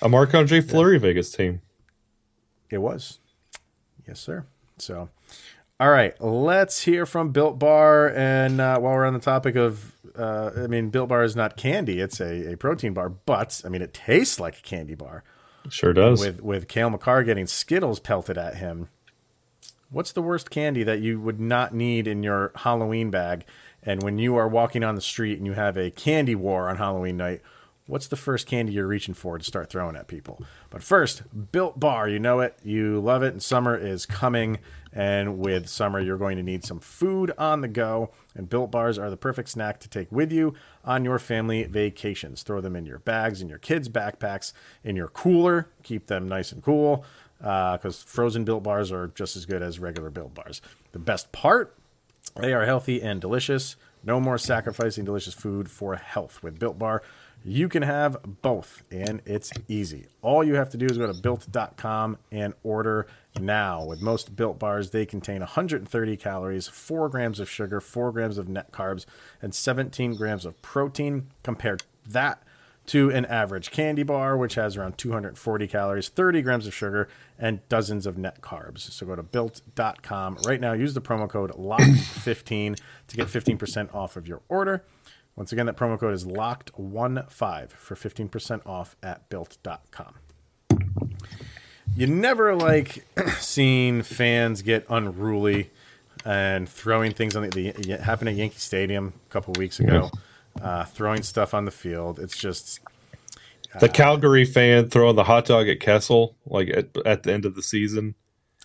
a 0.00 0.08
Marc 0.08 0.32
Andre 0.34 0.60
Fleury 0.60 0.98
Vegas 0.98 1.32
team. 1.32 1.60
It 2.70 2.78
was. 2.78 3.18
Yes, 4.08 4.20
sir. 4.20 4.46
So, 4.78 5.10
all 5.78 5.90
right, 5.90 6.18
let's 6.20 6.82
hear 6.82 7.04
from 7.04 7.30
Built 7.30 7.58
Bar. 7.58 8.08
And 8.16 8.60
uh, 8.60 8.78
while 8.80 8.94
we're 8.94 9.04
on 9.04 9.12
the 9.12 9.20
topic 9.20 9.54
of, 9.54 9.92
uh, 10.18 10.50
I 10.56 10.66
mean, 10.66 10.88
Built 10.88 11.10
Bar 11.10 11.22
is 11.22 11.36
not 11.36 11.56
candy; 11.56 12.00
it's 12.00 12.20
a, 12.20 12.52
a 12.52 12.56
protein 12.56 12.94
bar. 12.94 13.10
But 13.10 13.60
I 13.64 13.68
mean, 13.68 13.82
it 13.82 13.92
tastes 13.92 14.40
like 14.40 14.58
a 14.58 14.62
candy 14.62 14.94
bar. 14.94 15.22
Sure 15.68 15.92
does. 15.92 16.20
With 16.20 16.40
with 16.42 16.68
Cale 16.68 16.90
Makar 16.90 17.22
getting 17.22 17.46
Skittles 17.46 18.00
pelted 18.00 18.38
at 18.38 18.56
him. 18.56 18.88
What's 19.90 20.12
the 20.12 20.22
worst 20.22 20.50
candy 20.50 20.82
that 20.82 21.00
you 21.00 21.20
would 21.20 21.40
not 21.40 21.74
need 21.74 22.06
in 22.06 22.22
your 22.22 22.52
Halloween 22.56 23.10
bag? 23.10 23.44
And 23.82 24.02
when 24.02 24.18
you 24.18 24.36
are 24.36 24.48
walking 24.48 24.84
on 24.84 24.94
the 24.96 25.00
street 25.00 25.38
and 25.38 25.46
you 25.46 25.52
have 25.52 25.76
a 25.76 25.90
candy 25.90 26.34
war 26.34 26.68
on 26.68 26.76
Halloween 26.76 27.16
night, 27.16 27.42
what's 27.88 28.06
the 28.06 28.16
first 28.16 28.46
candy 28.46 28.72
you're 28.72 28.86
reaching 28.86 29.14
for 29.14 29.36
to 29.36 29.44
start 29.44 29.70
throwing 29.70 29.96
at 29.96 30.06
people? 30.06 30.40
But 30.70 30.82
first, 30.82 31.22
Built 31.50 31.80
Bar, 31.80 32.08
you 32.08 32.20
know 32.20 32.38
it, 32.40 32.56
you 32.62 33.00
love 33.00 33.24
it, 33.24 33.32
and 33.32 33.42
summer 33.42 33.76
is 33.76 34.06
coming. 34.06 34.58
And 34.92 35.38
with 35.38 35.68
summer, 35.68 36.00
you're 36.00 36.18
going 36.18 36.36
to 36.36 36.42
need 36.42 36.64
some 36.64 36.80
food 36.80 37.32
on 37.36 37.60
the 37.60 37.68
go. 37.68 38.10
And 38.34 38.48
Built 38.48 38.70
Bars 38.70 38.98
are 38.98 39.10
the 39.10 39.16
perfect 39.16 39.48
snack 39.48 39.80
to 39.80 39.88
take 39.88 40.10
with 40.12 40.32
you 40.32 40.54
on 40.84 41.04
your 41.04 41.18
family 41.18 41.64
vacations. 41.64 42.42
Throw 42.42 42.60
them 42.60 42.76
in 42.76 42.86
your 42.86 43.00
bags, 43.00 43.42
in 43.42 43.48
your 43.48 43.58
kids' 43.58 43.88
backpacks, 43.88 44.52
in 44.84 44.96
your 44.96 45.08
cooler. 45.08 45.68
Keep 45.82 46.06
them 46.06 46.28
nice 46.28 46.52
and 46.52 46.62
cool 46.62 47.04
uh, 47.42 47.76
because 47.76 48.02
frozen 48.02 48.44
Built 48.44 48.62
Bars 48.62 48.92
are 48.92 49.08
just 49.08 49.36
as 49.36 49.46
good 49.46 49.62
as 49.62 49.78
regular 49.78 50.10
Built 50.10 50.34
Bars. 50.34 50.60
The 50.92 50.98
best 50.98 51.32
part 51.32 51.74
they 52.36 52.52
are 52.52 52.66
healthy 52.66 53.02
and 53.02 53.20
delicious. 53.20 53.76
No 54.04 54.20
more 54.20 54.38
sacrificing 54.38 55.04
delicious 55.04 55.34
food 55.34 55.70
for 55.70 55.96
health. 55.96 56.42
With 56.42 56.58
Built 56.58 56.78
Bar, 56.78 57.02
you 57.48 57.68
can 57.68 57.82
have 57.82 58.18
both, 58.42 58.82
and 58.90 59.22
it's 59.24 59.50
easy. 59.68 60.06
All 60.22 60.44
you 60.44 60.54
have 60.54 60.70
to 60.70 60.76
do 60.76 60.86
is 60.86 60.98
go 60.98 61.06
to 61.06 61.14
built.com 61.14 62.18
and 62.30 62.54
order 62.62 63.06
now. 63.40 63.84
With 63.84 64.02
most 64.02 64.36
Built 64.36 64.58
Bars, 64.58 64.90
they 64.90 65.06
contain 65.06 65.40
130 65.40 66.16
calories, 66.16 66.68
4 66.68 67.08
grams 67.08 67.40
of 67.40 67.48
sugar, 67.48 67.80
4 67.80 68.12
grams 68.12 68.38
of 68.38 68.48
net 68.48 68.70
carbs, 68.72 69.06
and 69.40 69.54
17 69.54 70.14
grams 70.16 70.44
of 70.44 70.60
protein. 70.60 71.28
Compare 71.42 71.78
that 72.08 72.42
to 72.86 73.10
an 73.10 73.26
average 73.26 73.70
candy 73.70 74.02
bar, 74.02 74.36
which 74.36 74.54
has 74.54 74.76
around 74.76 74.96
240 74.96 75.66
calories, 75.66 76.08
30 76.08 76.42
grams 76.42 76.66
of 76.66 76.74
sugar, 76.74 77.08
and 77.38 77.66
dozens 77.68 78.06
of 78.06 78.16
net 78.18 78.40
carbs. 78.40 78.80
So 78.90 79.06
go 79.06 79.14
to 79.14 79.22
built.com 79.22 80.38
right 80.46 80.60
now. 80.60 80.72
Use 80.72 80.94
the 80.94 81.00
promo 81.00 81.28
code 81.28 81.52
LOCK15 81.52 82.78
to 83.08 83.16
get 83.16 83.26
15% 83.26 83.94
off 83.94 84.16
of 84.16 84.26
your 84.26 84.40
order. 84.48 84.84
Once 85.38 85.52
again, 85.52 85.66
that 85.66 85.76
promo 85.76 85.96
code 85.96 86.12
is 86.12 86.24
LOCKED15 86.24 87.70
for 87.70 87.94
15% 87.94 88.66
off 88.66 88.96
at 89.04 89.28
built.com. 89.28 90.14
You 91.94 92.08
never 92.08 92.56
like 92.56 93.06
seeing 93.38 94.02
fans 94.02 94.62
get 94.62 94.84
unruly 94.90 95.70
and 96.24 96.68
throwing 96.68 97.12
things 97.12 97.36
on 97.36 97.44
the, 97.44 97.50
the 97.50 97.68
it 97.68 98.00
happened 98.00 98.30
at 98.30 98.34
Yankee 98.34 98.58
Stadium 98.58 99.12
a 99.28 99.32
couple 99.32 99.54
weeks 99.56 99.78
ago. 99.78 100.10
Uh, 100.60 100.84
throwing 100.84 101.22
stuff 101.22 101.54
on 101.54 101.66
the 101.66 101.70
field. 101.70 102.18
It's 102.18 102.36
just 102.36 102.80
the 103.78 103.88
Calgary 103.88 104.44
fan 104.44 104.90
throwing 104.90 105.14
the 105.14 105.22
hot 105.22 105.44
dog 105.44 105.68
at 105.68 105.78
Kessel 105.78 106.34
like 106.46 106.68
at, 106.68 106.88
at 107.06 107.22
the 107.22 107.32
end 107.32 107.44
of 107.44 107.54
the 107.54 107.62
season. 107.62 108.16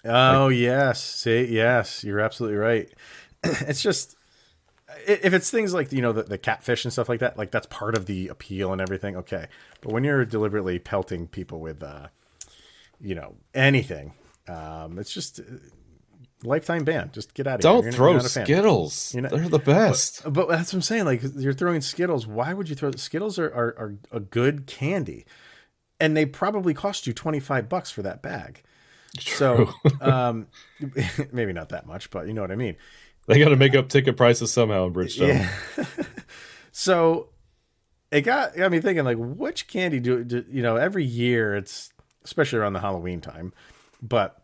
Oh 0.04 0.48
yes, 0.48 1.04
see, 1.04 1.46
yes, 1.54 2.04
you're 2.04 2.20
absolutely 2.20 2.58
right. 2.58 2.90
it's 3.44 3.84
just 3.84 4.18
if 5.08 5.34
it's 5.34 5.50
things 5.50 5.74
like 5.74 5.92
you 5.92 6.02
know 6.02 6.12
the, 6.12 6.24
the 6.24 6.38
catfish 6.38 6.86
and 6.86 6.92
stuff 6.92 7.10
like 7.10 7.20
that, 7.20 7.38
like 7.38 7.52
that's 7.52 7.68
part 7.68 7.96
of 7.98 8.06
the 8.06 8.28
appeal 8.28 8.72
and 8.72 8.82
everything. 8.82 9.16
Okay, 9.18 9.48
but 9.82 9.92
when 9.92 10.04
you're 10.04 10.26
deliberately 10.26 10.80
pelting 10.80 11.28
people 11.28 11.60
with, 11.60 11.82
uh, 11.84 12.08
you 13.00 13.16
know, 13.16 13.36
anything, 13.54 14.14
um, 14.48 14.98
it's 15.00 15.14
just 15.14 15.40
uh, 15.40 15.44
lifetime 16.44 16.84
ban. 16.84 17.10
Just 17.14 17.34
get 17.34 17.48
out 17.48 17.64
of 17.64 17.64
here. 17.64 17.72
Don't 17.72 17.84
You're 17.84 17.92
not- 17.92 17.96
throw 17.96 18.08
you're 18.12 18.18
not 18.18 18.26
a 18.26 18.30
fan. 18.30 18.46
Skittles. 18.46 19.16
Not- 19.16 19.32
They're 19.32 19.50
the 19.50 19.60
best. 19.60 20.22
But 20.32 20.48
that's 20.50 20.74
what 20.74 20.78
I'm 20.78 20.82
saying. 20.82 21.06
Like 21.06 21.22
you're 21.36 21.54
throwing 21.54 21.82
Skittles. 21.82 22.28
Why 22.28 22.54
would 22.54 22.70
you 22.70 22.76
throw 22.76 22.92
Skittles? 22.92 23.40
Are 23.40 23.48
are, 23.54 23.76
are 23.78 23.96
a 24.12 24.20
good 24.20 24.68
candy, 24.68 25.26
and 26.00 26.16
they 26.18 26.26
probably 26.26 26.74
cost 26.74 27.08
you 27.08 27.14
25 27.14 27.70
bucks 27.70 27.92
for 27.92 28.02
that 28.02 28.22
bag. 28.22 28.64
So, 29.20 29.72
um, 30.02 30.48
maybe 31.32 31.54
not 31.54 31.70
that 31.70 31.86
much, 31.86 32.10
but 32.10 32.28
you 32.28 32.34
know 32.34 32.42
what 32.42 32.52
I 32.52 32.56
mean. 32.56 32.76
They 33.28 33.40
got 33.40 33.50
to 33.50 33.56
make 33.56 33.76
up 33.76 33.90
ticket 33.90 34.18
prices 34.18 34.52
somehow 34.52 34.88
in 34.88 34.94
Bridgestone. 34.94 35.48
Yeah. 35.78 35.86
So 36.74 37.30
it 38.12 38.22
got 38.22 38.56
got 38.56 38.72
me 38.72 38.82
thinking 38.82 39.06
like 39.06 39.18
which 39.18 39.68
candy 39.68 40.00
do, 40.00 40.24
do 40.24 40.44
you 40.50 40.62
know 40.62 40.76
every 40.76 41.06
year 41.06 41.56
it's 41.56 41.94
especially 42.26 42.60
around 42.60 42.74
the 42.74 42.80
Halloween 42.80 43.22
time, 43.22 43.54
but 44.02 44.44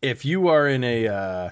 if 0.00 0.24
you 0.24 0.48
are 0.48 0.68
in 0.68 0.84
a 0.84 1.08
uh, 1.08 1.50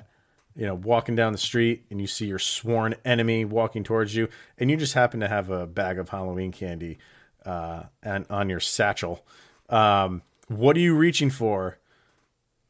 you 0.54 0.64
know 0.64 0.76
walking 0.76 1.16
down 1.16 1.32
the 1.32 1.38
street 1.38 1.86
and 1.90 2.00
you 2.00 2.06
see 2.06 2.26
your 2.26 2.38
sworn 2.38 2.94
enemy 3.04 3.44
walking 3.44 3.82
towards 3.82 4.14
you 4.14 4.28
and 4.58 4.70
you 4.70 4.76
just 4.76 4.94
happen 4.94 5.18
to 5.20 5.28
have 5.28 5.50
a 5.50 5.66
bag 5.66 5.98
of 5.98 6.08
Halloween 6.08 6.52
candy 6.52 6.98
uh, 7.44 7.82
and 8.04 8.26
on 8.30 8.48
your 8.48 8.60
satchel, 8.60 9.26
um, 9.70 10.22
what 10.46 10.76
are 10.76 10.80
you 10.80 10.94
reaching 10.94 11.30
for 11.30 11.78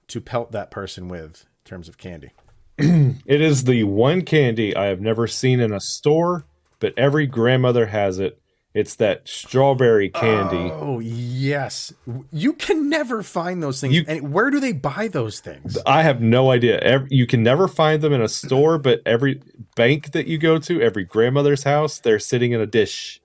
to 0.09 0.23
pelt 0.23 0.53
that 0.53 0.71
person 0.71 1.09
with 1.09 1.45
in 1.65 1.69
terms 1.69 1.87
of 1.87 1.99
candy? 1.99 2.31
It 3.27 3.41
is 3.41 3.65
the 3.65 3.85
one 3.85 4.23
candy 4.23 4.77
I 4.77 4.87
have 4.87 5.01
never 5.01 5.27
seen 5.27 5.61
in 5.61 5.73
a 5.73 5.81
store, 5.81 6.45
but 6.79 6.93
every 6.97 7.27
grandmother 7.27 7.87
has 7.87 8.19
it. 8.19 8.41
It's 8.75 8.97
that 8.97 9.27
strawberry 9.27 10.11
candy. 10.11 10.71
Oh 10.71 10.99
yes, 11.01 11.95
you 12.31 12.53
can 12.53 12.91
never 12.91 13.23
find 13.23 13.63
those 13.63 13.81
things. 13.81 13.95
You- 13.95 14.05
and 14.07 14.33
where 14.35 14.51
do 14.51 14.61
they 14.61 14.73
buy 14.73 15.09
those 15.09 15.41
things? 15.41 15.79
I 15.87 16.03
have 16.03 16.21
no 16.21 16.51
idea. 16.51 16.79
Ev 16.81 17.07
you 17.11 17.27
can 17.27 17.43
never 17.43 17.69
find 17.69 18.03
them 18.03 18.13
in 18.13 18.21
a 18.21 18.29
store, 18.29 18.77
but 18.77 19.01
every 19.07 19.41
bank 19.77 20.13
that 20.13 20.27
you 20.27 20.37
go 20.37 20.59
to, 20.59 20.83
every 20.83 21.05
grandmother's 21.05 21.63
house, 21.63 21.99
they're 21.99 22.19
sitting 22.19 22.53
in 22.53 22.61
a 22.61 22.67
dish 22.67 23.21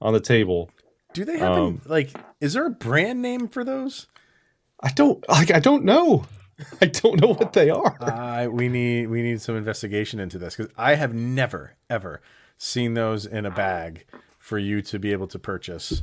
on 0.00 0.12
the 0.12 0.20
table. 0.20 0.68
Do 1.14 1.24
they 1.24 1.38
have 1.38 1.56
Um, 1.56 1.80
like? 1.86 2.10
Is 2.40 2.54
there 2.54 2.66
a 2.66 2.70
brand 2.70 3.22
name 3.22 3.46
for 3.46 3.62
those? 3.62 4.08
I 4.82 4.88
don't 4.90 5.24
like. 5.28 5.52
I 5.52 5.60
don't 5.60 5.84
know. 5.84 6.24
I 6.80 6.86
don't 6.86 7.20
know 7.20 7.34
what 7.34 7.52
they 7.52 7.70
are. 7.70 7.96
Uh, 8.00 8.48
we 8.50 8.68
need 8.68 9.08
we 9.08 9.22
need 9.22 9.40
some 9.40 9.56
investigation 9.56 10.20
into 10.20 10.38
this 10.38 10.56
because 10.56 10.72
I 10.76 10.94
have 10.94 11.14
never 11.14 11.76
ever 11.88 12.20
seen 12.58 12.94
those 12.94 13.26
in 13.26 13.46
a 13.46 13.50
bag 13.50 14.04
for 14.38 14.58
you 14.58 14.82
to 14.82 14.98
be 14.98 15.12
able 15.12 15.26
to 15.28 15.38
purchase 15.38 16.02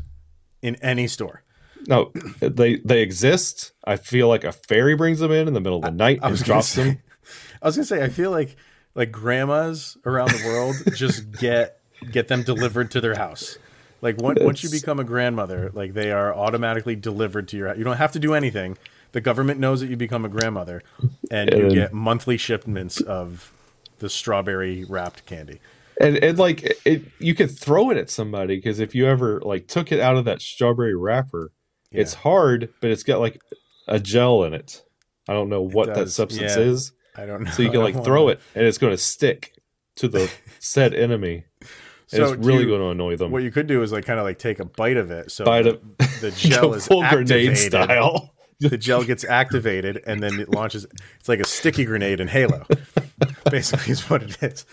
in 0.62 0.76
any 0.78 1.08
store. 1.08 1.44
No, 1.88 2.12
they 2.40 2.78
they 2.78 3.02
exist. 3.02 3.74
I 3.86 3.98
feel 3.98 4.28
like 4.28 4.44
a 4.44 4.52
fairy 4.52 4.96
brings 4.96 5.20
them 5.20 5.32
in 5.32 5.48
in 5.48 5.54
the 5.54 5.62
middle 5.62 5.78
of 5.78 5.84
the 5.84 5.92
night 5.92 6.20
I 6.22 6.30
and 6.30 6.44
drops 6.44 6.70
say, 6.70 6.84
them. 6.84 7.02
I 7.62 7.68
was 7.68 7.76
gonna 7.76 7.86
say 7.86 8.04
I 8.04 8.10
feel 8.10 8.32
like 8.32 8.56
like 8.96 9.12
grandmas 9.12 9.98
around 10.06 10.32
the 10.32 10.44
world 10.48 10.76
just 10.96 11.32
get 11.40 11.80
get 12.12 12.28
them 12.28 12.44
delivered 12.44 12.92
to 12.92 13.02
their 13.02 13.16
house. 13.16 13.58
Like 14.02 14.22
once 14.22 14.40
once 14.42 14.64
you 14.64 14.70
become 14.70 15.00
a 15.00 15.04
grandmother, 15.04 15.72
like 15.74 15.94
they 15.94 16.12
are 16.12 16.34
automatically 16.34 16.96
delivered 16.96 17.48
to 17.50 17.58
your 17.58 17.68
house. 17.70 17.78
You 17.78 17.84
don't 17.84 17.98
have 17.98 18.12
to 18.14 18.20
do 18.20 18.34
anything. 18.34 18.78
The 19.18 19.22
government 19.22 19.60
knows 19.60 19.82
that 19.82 19.90
you 19.90 19.98
become 19.98 20.26
a 20.26 20.30
grandmother, 20.30 20.84
and 21.32 21.52
you 21.52 21.72
get 21.72 21.92
monthly 21.92 22.38
shipments 22.38 23.02
of 23.02 23.52
the 23.98 24.10
strawberry 24.10 24.86
wrapped 24.88 25.26
candy. 25.26 25.60
And 26.00 26.18
and 26.18 26.38
like 26.38 26.62
it, 26.62 26.78
it 26.86 27.02
you 27.18 27.34
could 27.34 27.50
throw 27.50 27.90
it 27.90 27.98
at 27.98 28.12
somebody 28.12 28.58
because 28.58 28.80
if 28.80 28.94
you 28.94 29.08
ever 29.08 29.42
like 29.42 29.68
took 29.68 29.92
it 29.92 30.00
out 30.00 30.18
of 30.18 30.26
that 30.26 30.40
strawberry 30.40 30.94
wrapper, 30.96 31.52
it's 31.92 32.14
hard, 32.14 32.70
but 32.80 32.92
it's 32.92 33.02
got 33.02 33.20
like 33.20 33.42
a 33.88 34.00
gel 34.00 34.44
in 34.44 34.54
it. 34.54 34.84
I 35.28 35.34
don't 35.34 35.50
know 35.50 35.64
what 35.64 35.96
that 35.96 36.12
substance 36.12 36.56
yeah. 36.56 36.62
is. 36.62 36.92
I 37.16 37.26
don't 37.26 37.42
know. 37.42 37.50
So 37.50 37.64
you 37.64 37.72
can 37.72 37.82
like 37.90 38.04
throw 38.04 38.28
it 38.28 38.40
and 38.54 38.68
it's 38.68 38.78
going 38.78 38.94
to 38.94 39.00
stick 39.00 39.52
to 39.96 40.08
the 40.08 40.32
said 40.60 40.94
enemy. 40.94 41.46
And 41.60 41.70
So 42.10 42.34
it's 42.34 42.46
really 42.46 42.66
you- 42.66 42.68
going 42.68 42.82
to 42.82 42.90
annoy 42.90 43.16
them. 43.18 43.32
What 43.32 43.42
you 43.42 43.50
could 43.50 43.66
do 43.66 43.82
is 43.82 43.92
like 43.92 44.06
kind 44.06 44.20
of 44.20 44.26
like 44.26 44.38
take 44.38 44.60
a 44.60 44.66
bite 44.66 44.98
of 44.98 45.10
it. 45.10 45.32
So 45.32 45.44
Bite 45.44 45.64
the, 45.64 45.70
of- 45.72 46.22
the 46.22 46.30
gel 46.30 46.62
Go 46.70 46.74
is 46.76 46.86
full 46.86 47.02
grenade 47.02 47.50
activated. 47.50 47.58
style. 47.58 48.36
The 48.60 48.78
gel 48.78 49.04
gets 49.04 49.24
activated 49.24 50.02
and 50.08 50.22
then 50.22 50.40
it 50.40 50.50
launches. 50.50 50.86
It's 51.20 51.30
like 51.30 51.40
a 51.40 51.46
sticky 51.46 51.86
grenade 51.86 52.20
in 52.20 52.28
Halo. 52.28 52.66
Basically, 53.52 53.92
is 53.92 54.10
what 54.10 54.24
it 54.24 54.42
is. 54.44 54.66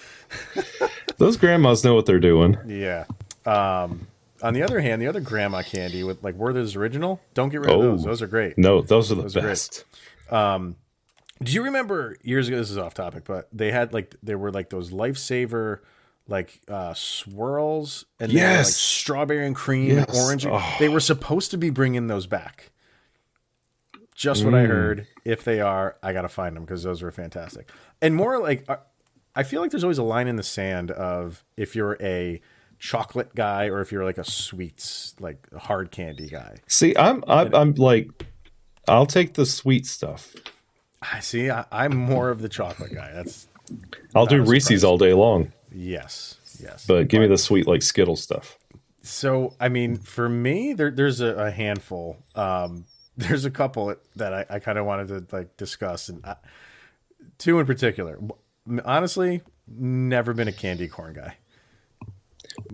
Those 1.18 1.36
grandmas 1.36 1.84
know 1.84 1.94
what 1.94 2.06
they're 2.06 2.18
doing. 2.18 2.56
Yeah. 2.66 3.04
Um, 3.46 4.06
on 4.42 4.54
the 4.54 4.62
other 4.62 4.80
hand, 4.80 5.00
the 5.02 5.06
other 5.06 5.20
grandma 5.20 5.62
candy 5.62 6.02
with 6.02 6.22
like 6.24 6.34
Werther's 6.34 6.76
original, 6.76 7.20
don't 7.34 7.50
get 7.50 7.60
rid 7.60 7.70
of 7.70 7.80
those. 7.82 8.04
Oh. 8.04 8.08
Those 8.08 8.22
are 8.22 8.26
great. 8.26 8.56
No, 8.58 8.80
those 8.82 9.12
are 9.12 9.16
the 9.16 9.22
Those 9.22 9.36
are 9.36 9.40
great. 9.40 9.50
best. 9.50 9.84
Do 11.42 11.52
you 11.52 11.62
remember 11.64 12.16
years 12.22 12.48
ago? 12.48 12.56
This 12.56 12.70
is 12.70 12.78
off 12.78 12.94
topic, 12.94 13.24
but 13.24 13.48
they 13.52 13.70
had 13.70 13.92
like 13.92 14.14
there 14.22 14.38
were 14.38 14.50
like 14.52 14.70
those 14.70 14.90
lifesaver 14.90 15.80
like 16.26 16.60
uh 16.68 16.94
swirls 16.94 18.06
and 18.18 18.30
they 18.32 18.36
were, 18.36 18.40
like 18.48 18.56
Yes. 18.58 18.76
strawberry 18.76 19.46
and 19.46 19.54
cream 19.54 19.90
Yes. 19.96 20.08
and 20.08 20.16
orange. 20.16 20.46
Oh. 20.46 20.76
They 20.78 20.88
were 20.88 21.00
supposed 21.00 21.50
to 21.50 21.58
be 21.58 21.70
bringing 21.70 22.06
those 22.06 22.26
back. 22.26 22.70
Just 24.14 24.44
what 24.44 24.54
I 24.54 24.64
heard. 24.64 25.06
If 25.24 25.44
they 25.44 25.60
are, 25.60 25.96
I 26.02 26.12
gotta 26.12 26.28
find 26.28 26.54
them 26.54 26.64
because 26.64 26.82
those 26.82 27.02
were 27.02 27.10
fantastic. 27.10 27.68
And 28.00 28.14
more 28.14 28.38
like, 28.38 28.64
uh, 28.68 28.76
I 29.34 29.42
feel 29.42 29.60
like 29.60 29.70
there's 29.72 29.84
always 29.84 29.98
a 29.98 30.04
line 30.04 30.28
in 30.28 30.36
the 30.36 30.42
sand 30.44 30.92
of 30.92 31.44
if 31.56 31.74
you're 31.74 31.96
a 32.00 32.40
chocolate 32.78 33.34
guy 33.34 33.66
or 33.66 33.80
if 33.80 33.90
you're 33.90 34.04
like 34.04 34.18
a 34.18 34.24
sweets 34.24 35.14
like 35.18 35.52
hard 35.54 35.90
candy 35.90 36.28
guy. 36.28 36.56
See, 36.68 36.96
I'm 36.96 37.24
I'm, 37.26 37.54
I'm 37.54 37.74
like, 37.74 38.08
I'll 38.86 39.06
take 39.06 39.34
the 39.34 39.46
sweet 39.46 39.86
stuff. 39.86 40.34
I 41.02 41.20
see. 41.20 41.50
I, 41.50 41.64
I'm 41.72 41.96
more 41.96 42.30
of 42.30 42.40
the 42.40 42.48
chocolate 42.48 42.94
guy. 42.94 43.12
That's 43.12 43.48
I'll 44.14 44.26
do 44.26 44.42
Reese's 44.42 44.84
all 44.84 44.98
day 44.98 45.12
long, 45.12 45.52
yes, 45.72 46.36
yes. 46.62 46.86
but 46.86 47.08
give 47.08 47.20
me 47.20 47.26
the 47.26 47.38
sweet 47.38 47.66
like 47.66 47.82
Skittle 47.82 48.16
stuff. 48.16 48.58
So, 49.02 49.54
I 49.60 49.68
mean, 49.68 49.96
for 49.96 50.28
me, 50.28 50.72
there, 50.72 50.90
there's 50.90 51.20
a, 51.20 51.34
a 51.34 51.50
handful. 51.50 52.16
Um, 52.34 52.86
there's 53.16 53.44
a 53.44 53.50
couple 53.50 53.94
that 54.16 54.32
I, 54.34 54.46
I 54.50 54.58
kind 54.58 54.78
of 54.78 54.86
wanted 54.86 55.08
to 55.30 55.36
like 55.36 55.56
discuss, 55.56 56.08
and 56.08 56.24
I, 56.24 56.36
two 57.38 57.58
in 57.60 57.66
particular. 57.66 58.18
Honestly, 58.84 59.42
never 59.68 60.32
been 60.34 60.48
a 60.48 60.52
candy 60.52 60.88
corn 60.88 61.14
guy, 61.14 61.36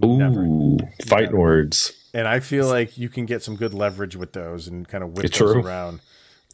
Ooh, 0.04 0.78
fighting 1.06 1.36
words. 1.36 1.92
and 2.14 2.26
I 2.28 2.40
feel 2.40 2.66
like 2.68 2.96
you 2.96 3.08
can 3.08 3.26
get 3.26 3.42
some 3.42 3.56
good 3.56 3.74
leverage 3.74 4.16
with 4.16 4.32
those 4.32 4.68
and 4.68 4.86
kind 4.86 5.02
of 5.04 5.10
whip 5.16 5.24
It's 5.26 5.38
those 5.38 5.52
true. 5.52 5.62
around. 5.62 6.00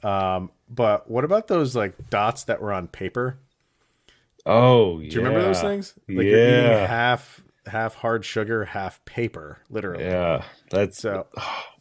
Um, 0.03 0.51
but 0.69 1.11
what 1.11 1.25
about 1.25 1.49
those 1.49 1.75
like 1.77 2.11
dots 2.11 2.45
that 2.45 2.61
were 2.63 2.73
on 2.73 2.89
paper? 2.89 3.39
Oh, 4.45 4.99
Do 5.01 5.05
you 5.05 5.19
remember 5.19 5.43
those 5.43 5.61
things? 5.61 5.95
Like 6.09 6.25
you're 6.27 6.39
eating 6.39 6.65
yeah, 6.65 6.87
half 6.87 7.43
half 7.67 7.95
hard 7.97 8.25
sugar, 8.25 8.65
half 8.65 9.05
paper, 9.05 9.59
literally. 9.71 10.05
yeah. 10.05 10.45
That's 10.71 10.99
So 11.01 11.27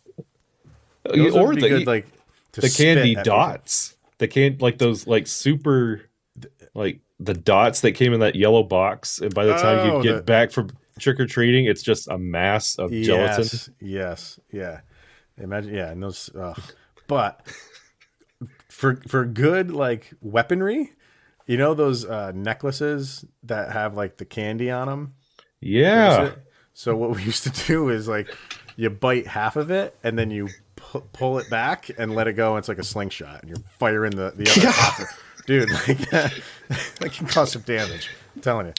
those 1.13 1.35
or 1.35 1.53
the 1.55 1.61
good, 1.61 1.87
like 1.87 2.07
the 2.53 2.69
candy 2.69 3.01
at 3.15 3.23
people. 3.23 3.23
dots. 3.23 3.95
The 4.17 4.27
can 4.27 4.57
like 4.59 4.77
those 4.77 5.07
like 5.07 5.27
super 5.27 6.01
like 6.73 7.01
the 7.19 7.33
dots 7.33 7.81
that 7.81 7.93
came 7.93 8.13
in 8.13 8.19
that 8.21 8.35
yellow 8.35 8.63
box, 8.63 9.19
and 9.19 9.33
by 9.33 9.45
the 9.45 9.53
time 9.53 9.79
Oh, 9.79 9.97
you 9.97 10.03
get 10.03 10.15
the- 10.17 10.21
back 10.23 10.51
from 10.51 10.69
trick 10.99 11.19
or 11.19 11.25
treating, 11.25 11.65
it's 11.65 11.83
just 11.83 12.07
a 12.07 12.17
mass 12.17 12.75
of 12.77 12.91
gelatin. 12.91 13.43
Yes, 13.43 13.69
yes, 13.81 14.39
yeah. 14.51 14.79
Imagine, 15.37 15.73
yeah, 15.75 15.91
and 15.91 16.01
those. 16.01 16.29
Uh, 16.33 16.53
but 17.07 17.45
for 18.69 18.95
for 19.07 19.25
good 19.25 19.71
like 19.71 20.13
weaponry, 20.21 20.93
you 21.45 21.57
know 21.57 21.73
those 21.73 22.05
uh, 22.05 22.31
necklaces 22.33 23.25
that 23.43 23.71
have 23.73 23.95
like 23.95 24.17
the 24.17 24.25
candy 24.25 24.71
on 24.71 24.87
them. 24.87 25.13
Yeah, 25.61 26.31
So 26.73 26.95
what 26.95 27.15
we 27.15 27.23
used 27.23 27.43
to 27.43 27.49
do 27.67 27.89
is 27.89 28.07
like 28.07 28.29
you 28.75 28.89
bite 28.89 29.25
half 29.27 29.55
of 29.55 29.71
it 29.71 29.97
and 30.03 30.17
then 30.19 30.29
you 30.31 30.49
pu- 30.99 31.07
pull 31.13 31.37
it 31.39 31.49
back 31.49 31.89
and 31.97 32.15
let 32.15 32.27
it 32.27 32.33
go. 32.33 32.51
And 32.51 32.59
it's 32.59 32.67
like 32.67 32.79
a 32.79 32.83
slingshot, 32.83 33.41
and 33.41 33.49
you're 33.49 33.63
firing 33.79 34.11
the 34.15 34.31
the 34.35 34.49
other 34.51 34.71
half. 34.71 35.21
Dude, 35.45 35.69
like 35.71 36.09
that 36.09 37.11
can 37.11 37.27
cause 37.27 37.51
some 37.51 37.61
damage. 37.63 38.09
I'm 38.35 38.41
telling 38.41 38.67
you. 38.67 38.73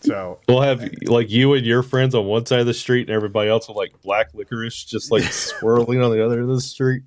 So 0.00 0.38
we'll 0.48 0.60
have 0.60 0.86
like 1.06 1.30
you 1.30 1.54
and 1.54 1.64
your 1.64 1.82
friends 1.82 2.14
on 2.14 2.26
one 2.26 2.44
side 2.46 2.60
of 2.60 2.66
the 2.66 2.74
street, 2.74 3.08
and 3.08 3.16
everybody 3.16 3.48
else 3.48 3.68
with 3.68 3.76
like 3.76 4.00
black 4.02 4.34
licorice 4.34 4.84
just 4.84 5.10
like 5.10 5.22
swirling 5.32 6.02
on 6.02 6.10
the 6.10 6.24
other 6.24 6.40
end 6.40 6.50
of 6.50 6.56
the 6.56 6.60
street. 6.60 7.02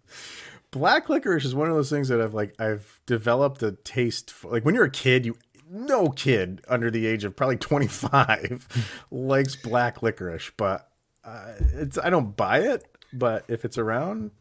black 0.72 1.08
licorice 1.08 1.46
is 1.46 1.54
one 1.54 1.70
of 1.70 1.76
those 1.76 1.90
things 1.90 2.08
that 2.10 2.20
I've 2.20 2.34
like 2.34 2.60
I've 2.60 3.00
developed 3.06 3.62
a 3.64 3.74
taste 3.74 4.32
for. 4.32 4.52
Like 4.52 4.66
when 4.66 4.74
you're 4.76 4.86
a 4.86 4.92
kid, 4.92 5.26
you 5.26 5.38
no 5.70 6.10
kid 6.10 6.62
under 6.68 6.90
the 6.90 7.06
age 7.06 7.24
of 7.24 7.36
probably 7.36 7.58
25 7.58 8.68
likes 9.12 9.56
black 9.56 10.02
licorice, 10.02 10.52
but 10.58 10.90
uh, 11.24 11.54
it's 11.76 11.98
I 11.98 12.10
don't 12.10 12.36
buy 12.36 12.60
it. 12.60 12.84
But 13.14 13.46
if 13.48 13.66
it's 13.66 13.78
around, 13.78 14.32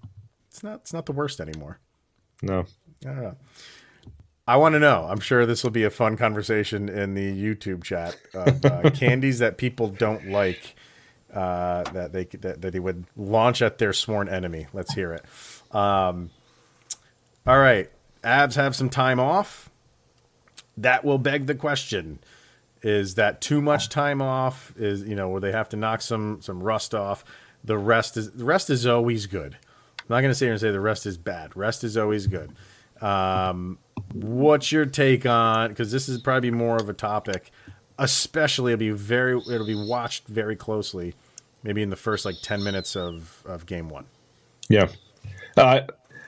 it's 0.50 0.62
not 0.62 0.80
it's 0.80 0.92
not 0.92 1.06
the 1.06 1.12
worst 1.12 1.40
anymore. 1.40 1.78
No, 2.42 2.66
I 3.04 3.08
don't 3.08 3.22
know. 3.22 3.36
I 4.48 4.56
want 4.56 4.74
to 4.74 4.78
know. 4.78 5.06
I'm 5.10 5.18
sure 5.18 5.44
this 5.44 5.64
will 5.64 5.72
be 5.72 5.84
a 5.84 5.90
fun 5.90 6.16
conversation 6.16 6.88
in 6.88 7.14
the 7.14 7.32
YouTube 7.32 7.82
chat 7.82 8.16
of 8.32 8.64
uh, 8.64 8.90
candies 8.94 9.40
that 9.40 9.58
people 9.58 9.88
don't 9.88 10.28
like 10.30 10.76
uh, 11.34 11.82
that 11.92 12.12
they 12.12 12.24
that, 12.24 12.62
that 12.62 12.72
they 12.72 12.78
would 12.78 13.04
launch 13.16 13.60
at 13.60 13.78
their 13.78 13.92
sworn 13.92 14.28
enemy. 14.28 14.66
Let's 14.72 14.94
hear 14.94 15.12
it. 15.12 15.24
Um, 15.74 16.30
all 17.46 17.58
right, 17.58 17.90
Avs 18.22 18.54
have 18.54 18.76
some 18.76 18.88
time 18.88 19.18
off. 19.18 19.68
That 20.76 21.04
will 21.04 21.18
beg 21.18 21.46
the 21.46 21.54
question: 21.54 22.20
Is 22.82 23.16
that 23.16 23.40
too 23.40 23.60
much 23.60 23.88
time 23.88 24.22
off? 24.22 24.72
Is 24.76 25.02
you 25.02 25.16
know 25.16 25.28
where 25.28 25.40
they 25.40 25.52
have 25.52 25.68
to 25.70 25.76
knock 25.76 26.02
some 26.02 26.40
some 26.40 26.62
rust 26.62 26.94
off? 26.94 27.24
The 27.66 27.78
rest 27.78 28.16
is 28.16 28.32
the 28.32 28.44
rest 28.44 28.70
is 28.70 28.86
always 28.86 29.26
good. 29.26 29.54
I'm 29.54 30.06
not 30.08 30.20
going 30.20 30.30
to 30.30 30.34
sit 30.34 30.46
here 30.46 30.52
and 30.52 30.60
say 30.60 30.70
the 30.70 30.80
rest 30.80 31.04
is 31.06 31.18
bad. 31.18 31.56
Rest 31.56 31.84
is 31.84 31.96
always 31.96 32.26
good. 32.26 32.52
Um, 33.00 33.78
what's 34.14 34.70
your 34.70 34.86
take 34.86 35.26
on? 35.26 35.70
Because 35.70 35.90
this 35.90 36.08
is 36.08 36.20
probably 36.20 36.52
more 36.52 36.76
of 36.76 36.88
a 36.88 36.92
topic, 36.92 37.50
especially 37.98 38.72
it'll 38.72 38.80
be 38.80 38.90
very 38.90 39.36
it'll 39.38 39.66
be 39.66 39.74
watched 39.74 40.28
very 40.28 40.56
closely 40.56 41.14
maybe 41.62 41.82
in 41.82 41.90
the 41.90 41.96
first 41.96 42.24
like 42.24 42.36
ten 42.42 42.62
minutes 42.62 42.96
of 42.96 43.42
of 43.44 43.66
game 43.66 43.88
one. 43.88 44.06
Yeah. 44.68 44.88
Uh, 45.56 45.82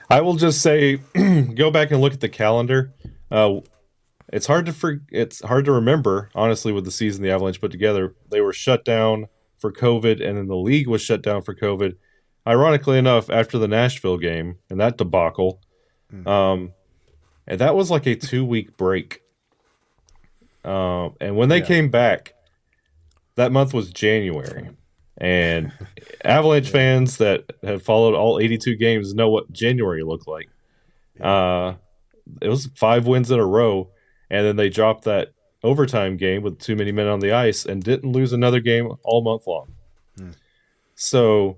I 0.09 0.21
will 0.21 0.35
just 0.35 0.61
say, 0.61 0.97
go 1.55 1.71
back 1.71 1.91
and 1.91 2.01
look 2.01 2.13
at 2.13 2.19
the 2.19 2.29
calendar. 2.29 2.91
Uh, 3.31 3.59
it's 4.33 4.47
hard 4.47 4.65
to 4.65 4.73
for, 4.73 5.01
it's 5.11 5.41
hard 5.41 5.65
to 5.65 5.71
remember 5.71 6.29
honestly 6.35 6.71
with 6.71 6.85
the 6.85 6.91
season 6.91 7.23
the 7.23 7.31
Avalanche 7.31 7.61
put 7.61 7.71
together. 7.71 8.15
They 8.29 8.41
were 8.41 8.53
shut 8.53 8.83
down 8.85 9.27
for 9.59 9.71
COVID, 9.71 10.25
and 10.25 10.37
then 10.37 10.47
the 10.47 10.55
league 10.55 10.87
was 10.87 11.01
shut 11.01 11.21
down 11.21 11.41
for 11.41 11.53
COVID. 11.53 11.95
Ironically 12.47 12.97
enough, 12.97 13.29
after 13.29 13.57
the 13.57 13.67
Nashville 13.67 14.17
game 14.17 14.57
and 14.69 14.79
that 14.79 14.97
debacle, 14.97 15.61
mm. 16.11 16.25
um, 16.27 16.73
and 17.47 17.59
that 17.59 17.75
was 17.75 17.91
like 17.91 18.07
a 18.07 18.15
two 18.15 18.45
week 18.45 18.77
break. 18.77 19.21
Um, 20.63 21.15
and 21.21 21.35
when 21.35 21.49
they 21.49 21.59
yeah. 21.59 21.65
came 21.65 21.89
back, 21.89 22.33
that 23.35 23.51
month 23.51 23.73
was 23.73 23.91
January. 23.91 24.69
And 25.17 25.71
Avalanche 26.23 26.67
yeah. 26.67 26.71
fans 26.71 27.17
that 27.17 27.45
have 27.63 27.83
followed 27.83 28.15
all 28.15 28.39
82 28.39 28.75
games 28.75 29.13
know 29.13 29.29
what 29.29 29.51
January 29.51 30.03
looked 30.03 30.27
like. 30.27 30.49
Uh, 31.19 31.73
it 32.41 32.47
was 32.49 32.67
five 32.75 33.07
wins 33.07 33.31
in 33.31 33.39
a 33.39 33.45
row, 33.45 33.89
and 34.29 34.45
then 34.45 34.55
they 34.55 34.69
dropped 34.69 35.05
that 35.05 35.29
overtime 35.63 36.17
game 36.17 36.41
with 36.41 36.59
too 36.59 36.75
many 36.75 36.91
men 36.91 37.07
on 37.07 37.19
the 37.19 37.31
ice 37.31 37.65
and 37.65 37.83
didn't 37.83 38.11
lose 38.11 38.33
another 38.33 38.59
game 38.59 38.91
all 39.03 39.21
month 39.21 39.47
long. 39.47 39.73
Hmm. 40.17 40.31
So 40.95 41.57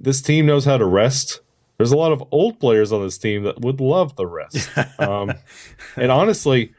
this 0.00 0.20
team 0.20 0.46
knows 0.46 0.64
how 0.64 0.76
to 0.76 0.84
rest. 0.84 1.40
There's 1.78 1.92
a 1.92 1.96
lot 1.96 2.12
of 2.12 2.22
old 2.30 2.60
players 2.60 2.92
on 2.92 3.02
this 3.02 3.18
team 3.18 3.44
that 3.44 3.60
would 3.60 3.80
love 3.80 4.16
the 4.16 4.26
rest. 4.26 4.70
um, 4.98 5.32
and 5.96 6.10
honestly, 6.10 6.72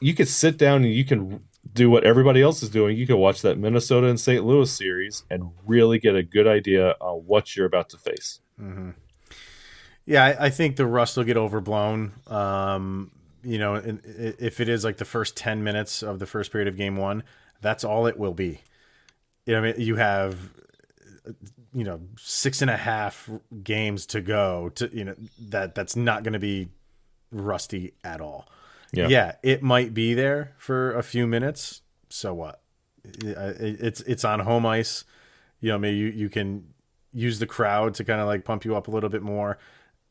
you 0.00 0.14
could 0.14 0.28
sit 0.28 0.56
down 0.56 0.84
and 0.84 0.92
you 0.92 1.04
can 1.04 1.42
do 1.72 1.90
what 1.90 2.04
everybody 2.04 2.42
else 2.42 2.62
is 2.62 2.70
doing. 2.70 2.96
You 2.96 3.06
can 3.06 3.18
watch 3.18 3.42
that 3.42 3.58
Minnesota 3.58 4.08
and 4.08 4.18
St. 4.18 4.44
Louis 4.44 4.70
series 4.70 5.24
and 5.30 5.50
really 5.66 5.98
get 5.98 6.16
a 6.16 6.22
good 6.22 6.46
idea 6.46 6.96
on 7.00 7.18
what 7.26 7.54
you're 7.54 7.66
about 7.66 7.90
to 7.90 7.98
face. 7.98 8.40
Mm-hmm. 8.60 8.90
Yeah, 10.06 10.24
I, 10.24 10.46
I, 10.46 10.50
think 10.50 10.76
the 10.76 10.86
rust 10.86 11.16
will 11.16 11.24
get 11.24 11.36
overblown. 11.36 12.12
Um, 12.26 13.12
you 13.42 13.58
know, 13.58 13.74
if 13.76 14.60
it 14.60 14.68
is 14.68 14.84
like 14.84 14.96
the 14.98 15.04
first 15.04 15.36
10 15.36 15.62
minutes 15.62 16.02
of 16.02 16.18
the 16.18 16.26
first 16.26 16.52
period 16.52 16.68
of 16.68 16.76
game 16.76 16.96
one, 16.96 17.22
that's 17.60 17.84
all 17.84 18.06
it 18.06 18.18
will 18.18 18.34
be. 18.34 18.60
You 19.46 19.54
know, 19.54 19.58
I 19.60 19.62
mean, 19.62 19.74
you 19.78 19.96
have, 19.96 20.38
you 21.72 21.84
know, 21.84 22.00
six 22.18 22.62
and 22.62 22.70
a 22.70 22.76
half 22.76 23.28
games 23.62 24.06
to 24.06 24.20
go 24.20 24.70
to, 24.76 24.90
you 24.92 25.04
know, 25.04 25.14
that 25.48 25.74
that's 25.74 25.96
not 25.96 26.22
going 26.22 26.34
to 26.34 26.38
be 26.38 26.68
rusty 27.30 27.94
at 28.04 28.20
all. 28.20 28.48
Yeah. 28.92 29.08
yeah, 29.08 29.32
it 29.42 29.62
might 29.62 29.94
be 29.94 30.14
there 30.14 30.52
for 30.58 30.94
a 30.94 31.02
few 31.02 31.26
minutes. 31.26 31.82
So 32.08 32.34
what? 32.34 32.60
It's 33.04 34.00
it's 34.02 34.24
on 34.24 34.40
home 34.40 34.66
ice. 34.66 35.04
You 35.60 35.70
know, 35.70 35.78
maybe 35.78 35.96
you, 35.96 36.06
you 36.08 36.28
can 36.28 36.64
use 37.12 37.38
the 37.38 37.46
crowd 37.46 37.94
to 37.94 38.04
kind 38.04 38.20
of 38.20 38.26
like 38.26 38.44
pump 38.44 38.64
you 38.64 38.76
up 38.76 38.88
a 38.88 38.90
little 38.90 39.08
bit 39.08 39.22
more. 39.22 39.58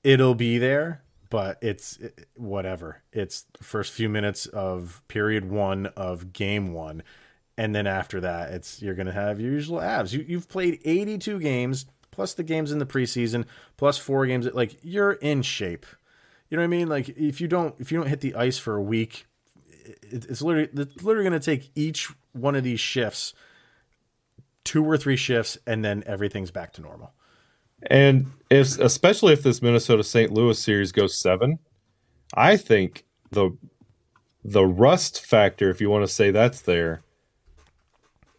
It'll 0.03 0.35
be 0.35 0.57
there, 0.57 1.03
but 1.29 1.57
it's 1.61 1.97
it, 1.97 2.27
whatever. 2.35 3.01
It's 3.11 3.45
first 3.61 3.93
few 3.93 4.09
minutes 4.09 4.45
of 4.47 5.01
period 5.07 5.49
one 5.49 5.87
of 5.87 6.33
game 6.33 6.73
one, 6.73 7.03
and 7.57 7.73
then 7.75 7.87
after 7.87 8.21
that, 8.21 8.51
it's 8.51 8.81
you're 8.81 8.95
gonna 8.95 9.11
have 9.11 9.39
your 9.39 9.51
usual 9.51 9.79
Avs. 9.79 10.13
You 10.13 10.25
you've 10.27 10.49
played 10.49 10.79
82 10.83 11.39
games 11.39 11.85
plus 12.11 12.33
the 12.33 12.43
games 12.43 12.71
in 12.71 12.79
the 12.79 12.85
preseason 12.85 13.45
plus 13.77 13.97
four 13.97 14.25
games. 14.25 14.47
Like 14.53 14.77
you're 14.81 15.13
in 15.13 15.41
shape. 15.41 15.85
You 16.49 16.57
know 16.57 16.63
what 16.63 16.65
I 16.65 16.67
mean? 16.67 16.89
Like 16.89 17.09
if 17.09 17.39
you 17.39 17.47
don't 17.47 17.75
if 17.79 17.91
you 17.91 17.97
don't 17.97 18.07
hit 18.07 18.21
the 18.21 18.35
ice 18.35 18.57
for 18.57 18.75
a 18.75 18.81
week, 18.81 19.25
it's 20.01 20.41
literally 20.41 20.69
it's 20.73 21.03
literally 21.03 21.29
to 21.29 21.39
take 21.39 21.71
each 21.75 22.11
one 22.33 22.55
of 22.55 22.63
these 22.63 22.79
shifts, 22.79 23.33
two 24.63 24.83
or 24.83 24.97
three 24.97 25.15
shifts, 25.15 25.57
and 25.67 25.85
then 25.85 26.03
everything's 26.05 26.51
back 26.51 26.73
to 26.73 26.81
normal. 26.81 27.13
And 27.83 28.27
if 28.49 28.79
especially 28.79 29.33
if 29.33 29.43
this 29.43 29.61
Minnesota 29.61 30.03
St. 30.03 30.31
Louis 30.31 30.57
series 30.57 30.91
goes 30.91 31.17
seven, 31.17 31.59
I 32.33 32.57
think 32.57 33.05
the 33.31 33.55
the 34.43 34.65
rust 34.65 35.25
factor, 35.25 35.69
if 35.69 35.81
you 35.81 35.89
want 35.89 36.07
to 36.07 36.13
say 36.13 36.31
that's 36.31 36.61
there, 36.61 37.01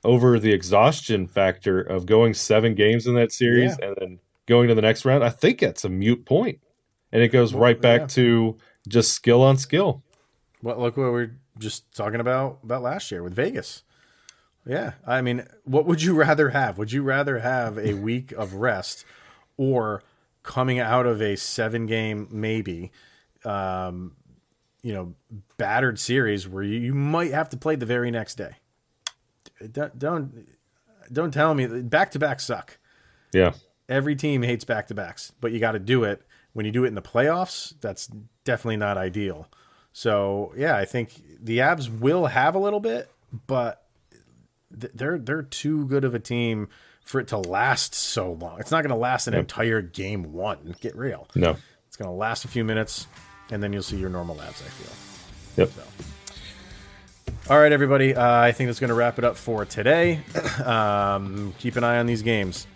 over 0.04 0.38
the 0.38 0.52
exhaustion 0.52 1.26
factor 1.26 1.80
of 1.80 2.06
going 2.06 2.34
seven 2.34 2.74
games 2.74 3.06
in 3.06 3.14
that 3.14 3.32
series 3.32 3.76
yeah. 3.78 3.88
and 3.88 3.96
then 4.00 4.18
going 4.46 4.68
to 4.68 4.74
the 4.74 4.82
next 4.82 5.04
round, 5.04 5.22
I 5.22 5.28
think 5.28 5.60
that's 5.60 5.84
a 5.84 5.88
mute 5.88 6.24
point. 6.24 6.60
and 7.12 7.22
it 7.22 7.28
goes 7.28 7.52
well, 7.52 7.62
right 7.62 7.80
back 7.80 8.02
yeah. 8.02 8.06
to 8.06 8.58
just 8.88 9.12
skill 9.12 9.42
on 9.42 9.58
skill. 9.58 10.02
Well, 10.62 10.78
look 10.78 10.96
what 10.96 11.12
we 11.12 11.20
are 11.22 11.36
just 11.58 11.94
talking 11.94 12.20
about 12.20 12.60
about 12.62 12.82
last 12.82 13.10
year 13.10 13.22
with 13.22 13.34
Vegas. 13.34 13.82
Yeah, 14.66 14.92
I 15.06 15.22
mean, 15.22 15.46
what 15.64 15.86
would 15.86 16.02
you 16.02 16.14
rather 16.26 16.50
have? 16.50 16.78
Would 16.78 16.92
you 16.92 17.02
rather 17.02 17.38
have 17.38 17.78
a 17.78 17.94
week 17.94 18.32
of 18.32 18.54
rest 18.54 19.04
or 19.60 20.02
coming 20.42 20.78
out 20.78 21.04
of 21.04 21.20
a 21.20 21.36
seven 21.36 21.84
game 21.84 22.26
maybe, 22.30 22.90
um, 23.44 24.16
you 24.82 24.94
know, 24.94 25.14
battered 25.58 25.98
series 25.98 26.48
where 26.48 26.62
you, 26.62 26.80
you 26.80 26.94
might 26.94 27.32
have 27.32 27.50
to 27.50 27.58
play 27.58 27.76
the 27.76 27.84
very 27.84 28.10
next 28.10 28.36
day? 28.36 28.56
Don't 29.70 29.98
don't, 29.98 30.48
don't 31.12 31.34
tell 31.34 31.52
me 31.54 31.66
back 31.66 32.12
to 32.12 32.18
back 32.18 32.40
suck. 32.40 32.78
Yeah, 33.34 33.52
every 33.86 34.16
team 34.16 34.42
hates 34.42 34.64
back 34.64 34.86
to 34.86 34.94
backs, 34.94 35.32
but 35.42 35.52
you 35.52 35.60
got 35.60 35.72
to 35.72 35.78
do 35.78 36.04
it 36.04 36.22
when 36.52 36.66
you 36.66 36.72
do 36.72 36.84
it 36.84 36.88
in 36.88 36.94
the 36.94 37.02
playoffs, 37.02 37.74
that's 37.80 38.08
definitely 38.44 38.78
not 38.78 38.96
ideal. 38.96 39.46
So 39.92 40.54
yeah, 40.56 40.76
I 40.76 40.84
think 40.86 41.12
the 41.40 41.58
Avs 41.58 42.00
will 42.00 42.26
have 42.26 42.54
a 42.54 42.58
little 42.58 42.80
bit, 42.80 43.10
but 43.46 43.84
they're 44.70 45.18
they're 45.18 45.42
too 45.42 45.86
good 45.86 46.04
of 46.04 46.14
a 46.14 46.18
team 46.18 46.68
for 47.10 47.20
it 47.20 47.28
to 47.28 47.38
last 47.38 47.94
so 47.94 48.32
long. 48.32 48.60
It's 48.60 48.70
not 48.70 48.82
going 48.82 48.90
to 48.90 48.96
last 48.96 49.26
an 49.26 49.34
entire 49.34 49.82
game 49.82 50.32
one. 50.32 50.74
Get 50.80 50.96
real. 50.96 51.28
No, 51.34 51.56
it's 51.86 51.96
going 51.96 52.08
to 52.08 52.14
last 52.14 52.44
a 52.44 52.48
few 52.48 52.64
minutes, 52.64 53.06
and 53.50 53.62
then 53.62 53.72
you'll 53.72 53.82
see 53.82 53.96
your 53.98 54.10
normal 54.10 54.36
Avs. 54.36 54.48
I 54.48 54.68
feel. 54.68 55.64
Yep. 55.64 55.72
So. 55.74 55.82
All 57.52 57.58
right, 57.58 57.72
everybody. 57.72 58.14
Uh, 58.14 58.40
I 58.40 58.52
think 58.52 58.68
that's 58.68 58.80
going 58.80 58.88
to 58.88 58.94
wrap 58.94 59.18
it 59.18 59.24
up 59.24 59.36
for 59.36 59.64
today. 59.64 60.20
um, 60.64 61.52
keep 61.58 61.76
an 61.76 61.84
eye 61.84 61.98
on 61.98 62.06
these 62.06 62.22
games. 62.22 62.66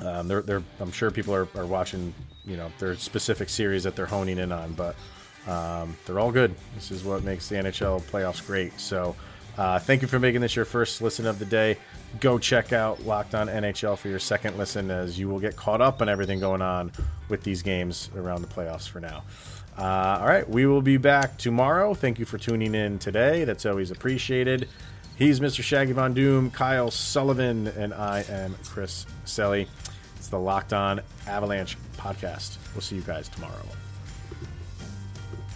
Um, 0.00 0.28
they're, 0.28 0.42
they're, 0.42 0.62
I'm 0.80 0.92
sure 0.92 1.10
people 1.10 1.34
are, 1.34 1.48
are 1.56 1.66
watching 1.66 2.14
you 2.44 2.56
know 2.56 2.70
their 2.78 2.94
specific 2.96 3.48
series 3.48 3.82
that 3.84 3.96
they're 3.96 4.06
honing 4.06 4.38
in 4.38 4.52
on, 4.52 4.72
but 4.74 4.96
um, 5.48 5.96
they're 6.06 6.20
all 6.20 6.32
good. 6.32 6.54
This 6.74 6.90
is 6.90 7.04
what 7.04 7.24
makes 7.24 7.48
the 7.48 7.56
NHL 7.56 8.02
playoffs 8.02 8.44
great. 8.46 8.78
So. 8.78 9.16
Uh, 9.56 9.78
thank 9.78 10.02
you 10.02 10.08
for 10.08 10.18
making 10.18 10.40
this 10.40 10.56
your 10.56 10.64
first 10.64 11.00
listen 11.00 11.26
of 11.26 11.38
the 11.38 11.44
day. 11.44 11.76
Go 12.20 12.38
check 12.38 12.72
out 12.72 13.04
Locked 13.04 13.34
On 13.34 13.46
NHL 13.48 13.96
for 13.96 14.08
your 14.08 14.18
second 14.18 14.58
listen, 14.58 14.90
as 14.90 15.18
you 15.18 15.28
will 15.28 15.38
get 15.38 15.56
caught 15.56 15.80
up 15.80 16.00
on 16.02 16.08
everything 16.08 16.40
going 16.40 16.62
on 16.62 16.90
with 17.28 17.42
these 17.42 17.62
games 17.62 18.10
around 18.16 18.42
the 18.42 18.48
playoffs 18.48 18.88
for 18.88 19.00
now. 19.00 19.22
Uh, 19.78 20.18
all 20.20 20.26
right, 20.26 20.48
we 20.48 20.66
will 20.66 20.82
be 20.82 20.96
back 20.96 21.36
tomorrow. 21.36 21.94
Thank 21.94 22.18
you 22.18 22.24
for 22.24 22.38
tuning 22.38 22.74
in 22.74 22.98
today. 22.98 23.44
That's 23.44 23.66
always 23.66 23.90
appreciated. 23.90 24.68
He's 25.16 25.38
Mr. 25.40 25.62
Shaggy 25.62 25.92
Von 25.92 26.14
Doom, 26.14 26.50
Kyle 26.50 26.90
Sullivan, 26.90 27.68
and 27.68 27.94
I 27.94 28.24
am 28.28 28.56
Chris 28.64 29.06
Selly. 29.24 29.68
It's 30.16 30.28
the 30.28 30.38
Locked 30.38 30.72
On 30.72 31.00
Avalanche 31.26 31.76
podcast. 31.96 32.56
We'll 32.74 32.82
see 32.82 32.96
you 32.96 33.02
guys 33.02 33.28
tomorrow. 33.28 33.66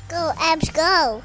Go, 0.08 0.32
Avs, 0.36 0.72
go. 0.72 1.22